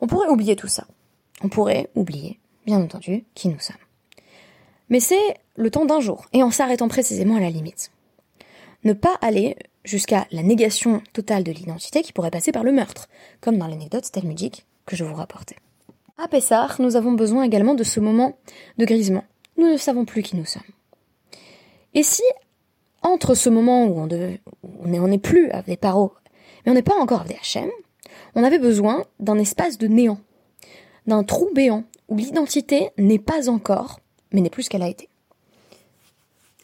On 0.02 0.08
pourrait 0.08 0.30
oublier 0.30 0.56
tout 0.56 0.68
ça. 0.68 0.86
On 1.41 1.50
pourrait 1.50 1.89
oublier, 1.96 2.39
bien 2.65 2.82
entendu, 2.82 3.24
qui 3.34 3.48
nous 3.48 3.60
sommes. 3.60 3.76
Mais 4.89 5.00
c'est 5.00 5.36
le 5.56 5.72
temps 5.72 5.86
d'un 5.86 6.00
jour, 6.00 6.26
et 6.34 6.44
en 6.44 6.52
s'arrêtant 6.52 6.88
précisément 6.88 7.38
à 7.38 7.39
la 7.39 7.50
limite. 7.50 7.91
Ne 8.84 8.94
pas 8.94 9.18
aller 9.22 9.56
jusqu'à 9.84 10.28
la 10.32 10.44
négation 10.44 11.02
totale 11.13 11.44
de 11.44 11.52
l'identité 11.52 12.02
qui 12.02 12.13
pourrait 12.13 12.32
passer 12.32 12.52
par 12.52 12.63
le 12.63 12.72
meurtre, 12.72 13.08
comme 13.41 13.58
dans 13.58 13.68
l'anecdote 13.68 14.12
talmudique 14.12 14.65
que 14.86 14.96
je 14.96 15.04
vous 15.04 15.15
rapportais. 15.15 15.56
À 16.17 16.30
Pessah, 16.30 16.69
nous 16.80 16.95
avons 16.95 17.12
besoin 17.12 17.43
également 17.43 17.75
de 17.75 17.84
ce 17.84 17.99
moment 17.99 18.38
de 18.78 18.86
grisement. 18.86 19.25
Nous 19.58 19.69
ne 19.69 19.78
savons 19.78 20.06
plus 20.06 20.21
qui 20.23 20.38
nous 20.38 20.45
sommes. 20.45 20.62
Et 21.93 22.04
si, 22.04 22.23
entre 23.01 23.36
ce 23.36 23.49
moment 23.49 23.86
où 23.86 23.99
on 23.99 25.08
n'est 25.08 25.17
plus 25.17 25.49
avec 25.51 25.65
des 25.65 25.78
paro, 25.78 26.13
mais 26.65 26.71
on 26.71 26.75
n'est 26.75 26.82
pas 26.82 26.99
encore 26.99 27.21
avec 27.21 27.38
des 27.38 27.60
HM, 27.60 27.69
on 28.36 28.43
avait 28.43 28.60
besoin 28.60 29.04
d'un 29.19 29.38
espace 29.38 29.78
de 29.78 29.88
néant, 29.88 30.19
d'un 31.06 31.23
trou 31.23 31.49
béant, 31.54 31.84
où 32.08 32.17
l'identité 32.17 32.91
n'est 32.97 33.19
pas 33.19 33.49
encore, 33.49 33.99
mais 34.32 34.41
n'est 34.41 34.49
plus 34.49 34.63
ce 34.63 34.69
qu'elle 34.69 34.84
a 34.84 34.89
été. 34.89 35.10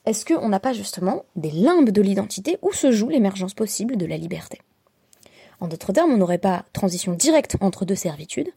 Est-ce 0.05 0.25
qu'on 0.25 0.49
n'a 0.49 0.59
pas 0.59 0.73
justement 0.73 1.25
des 1.35 1.51
limbes 1.51 1.89
de 1.89 2.01
l'identité 2.01 2.57
où 2.61 2.71
se 2.71 2.91
joue 2.91 3.09
l'émergence 3.09 3.53
possible 3.53 3.97
de 3.97 4.05
la 4.05 4.17
liberté? 4.17 4.61
En 5.59 5.67
d'autres 5.67 5.93
termes, 5.93 6.11
on 6.11 6.17
n'aurait 6.17 6.37
pas 6.37 6.65
transition 6.73 7.13
directe 7.13 7.57
entre 7.61 7.85
deux 7.85 7.95
servitudes, 7.95 8.51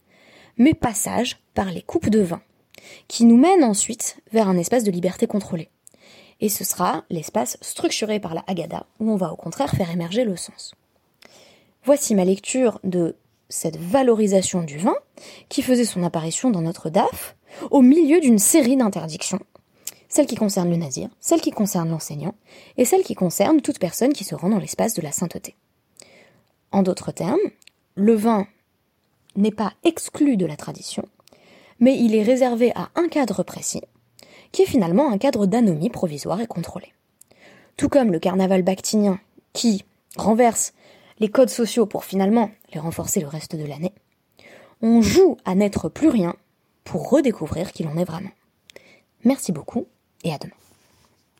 mais 0.57 0.73
passage 0.73 1.37
par 1.53 1.71
les 1.71 1.81
coupes 1.81 2.09
de 2.09 2.21
vin, 2.21 2.41
qui 3.07 3.25
nous 3.25 3.37
mènent 3.37 3.63
ensuite 3.63 4.17
vers 4.31 4.47
un 4.47 4.57
espace 4.57 4.83
de 4.83 4.91
liberté 4.91 5.27
contrôlée. 5.27 5.69
Et 6.41 6.49
ce 6.49 6.63
sera 6.63 7.05
l'espace 7.09 7.57
structuré 7.61 8.19
par 8.19 8.33
la 8.33 8.43
Haggadah, 8.47 8.85
où 8.99 9.11
on 9.11 9.15
va 9.15 9.31
au 9.31 9.35
contraire 9.35 9.71
faire 9.71 9.91
émerger 9.91 10.25
le 10.25 10.35
sens. 10.35 10.75
Voici 11.83 12.15
ma 12.15 12.25
lecture 12.25 12.79
de 12.83 13.15
cette 13.47 13.77
valorisation 13.77 14.63
du 14.63 14.77
vin 14.77 14.95
qui 15.49 15.61
faisait 15.61 15.85
son 15.85 16.03
apparition 16.03 16.49
dans 16.49 16.61
notre 16.61 16.89
DAF 16.89 17.35
au 17.71 17.81
milieu 17.81 18.19
d'une 18.19 18.39
série 18.39 18.75
d'interdictions. 18.75 19.39
Celle 20.09 20.25
qui 20.25 20.35
concerne 20.35 20.69
le 20.69 20.77
nazir, 20.77 21.09
celle 21.19 21.41
qui 21.41 21.51
concerne 21.51 21.89
l'enseignant, 21.89 22.35
et 22.77 22.85
celle 22.85 23.03
qui 23.03 23.15
concerne 23.15 23.61
toute 23.61 23.79
personne 23.79 24.13
qui 24.13 24.23
se 24.23 24.35
rend 24.35 24.49
dans 24.49 24.59
l'espace 24.59 24.93
de 24.93 25.01
la 25.01 25.11
sainteté. 25.11 25.55
En 26.71 26.83
d'autres 26.83 27.11
termes, 27.11 27.37
le 27.95 28.15
vin 28.15 28.47
n'est 29.35 29.51
pas 29.51 29.73
exclu 29.83 30.37
de 30.37 30.45
la 30.45 30.55
tradition, 30.55 31.05
mais 31.79 31.97
il 31.97 32.15
est 32.15 32.23
réservé 32.23 32.71
à 32.75 32.89
un 32.95 33.07
cadre 33.07 33.43
précis, 33.43 33.81
qui 34.51 34.63
est 34.63 34.67
finalement 34.67 35.11
un 35.11 35.17
cadre 35.17 35.45
d'anomie 35.45 35.89
provisoire 35.89 36.41
et 36.41 36.47
contrôlé. 36.47 36.93
Tout 37.77 37.89
comme 37.89 38.11
le 38.11 38.19
carnaval 38.19 38.63
bactinien, 38.63 39.19
qui 39.53 39.83
renverse 40.17 40.73
les 41.19 41.29
codes 41.29 41.49
sociaux 41.49 41.85
pour 41.85 42.05
finalement 42.05 42.49
les 42.73 42.79
renforcer 42.79 43.19
le 43.19 43.27
reste 43.27 43.55
de 43.55 43.65
l'année, 43.65 43.93
on 44.81 45.01
joue 45.01 45.37
à 45.45 45.55
n'être 45.55 45.89
plus 45.89 46.09
rien 46.09 46.35
pour 46.83 47.09
redécouvrir 47.09 47.71
qui 47.71 47.83
l'on 47.83 47.97
est 47.97 48.05
vraiment. 48.05 48.31
Merci 49.23 49.51
beaucoup 49.51 49.87
et 50.23 50.33
à 50.33 50.37
demain. 50.37 50.64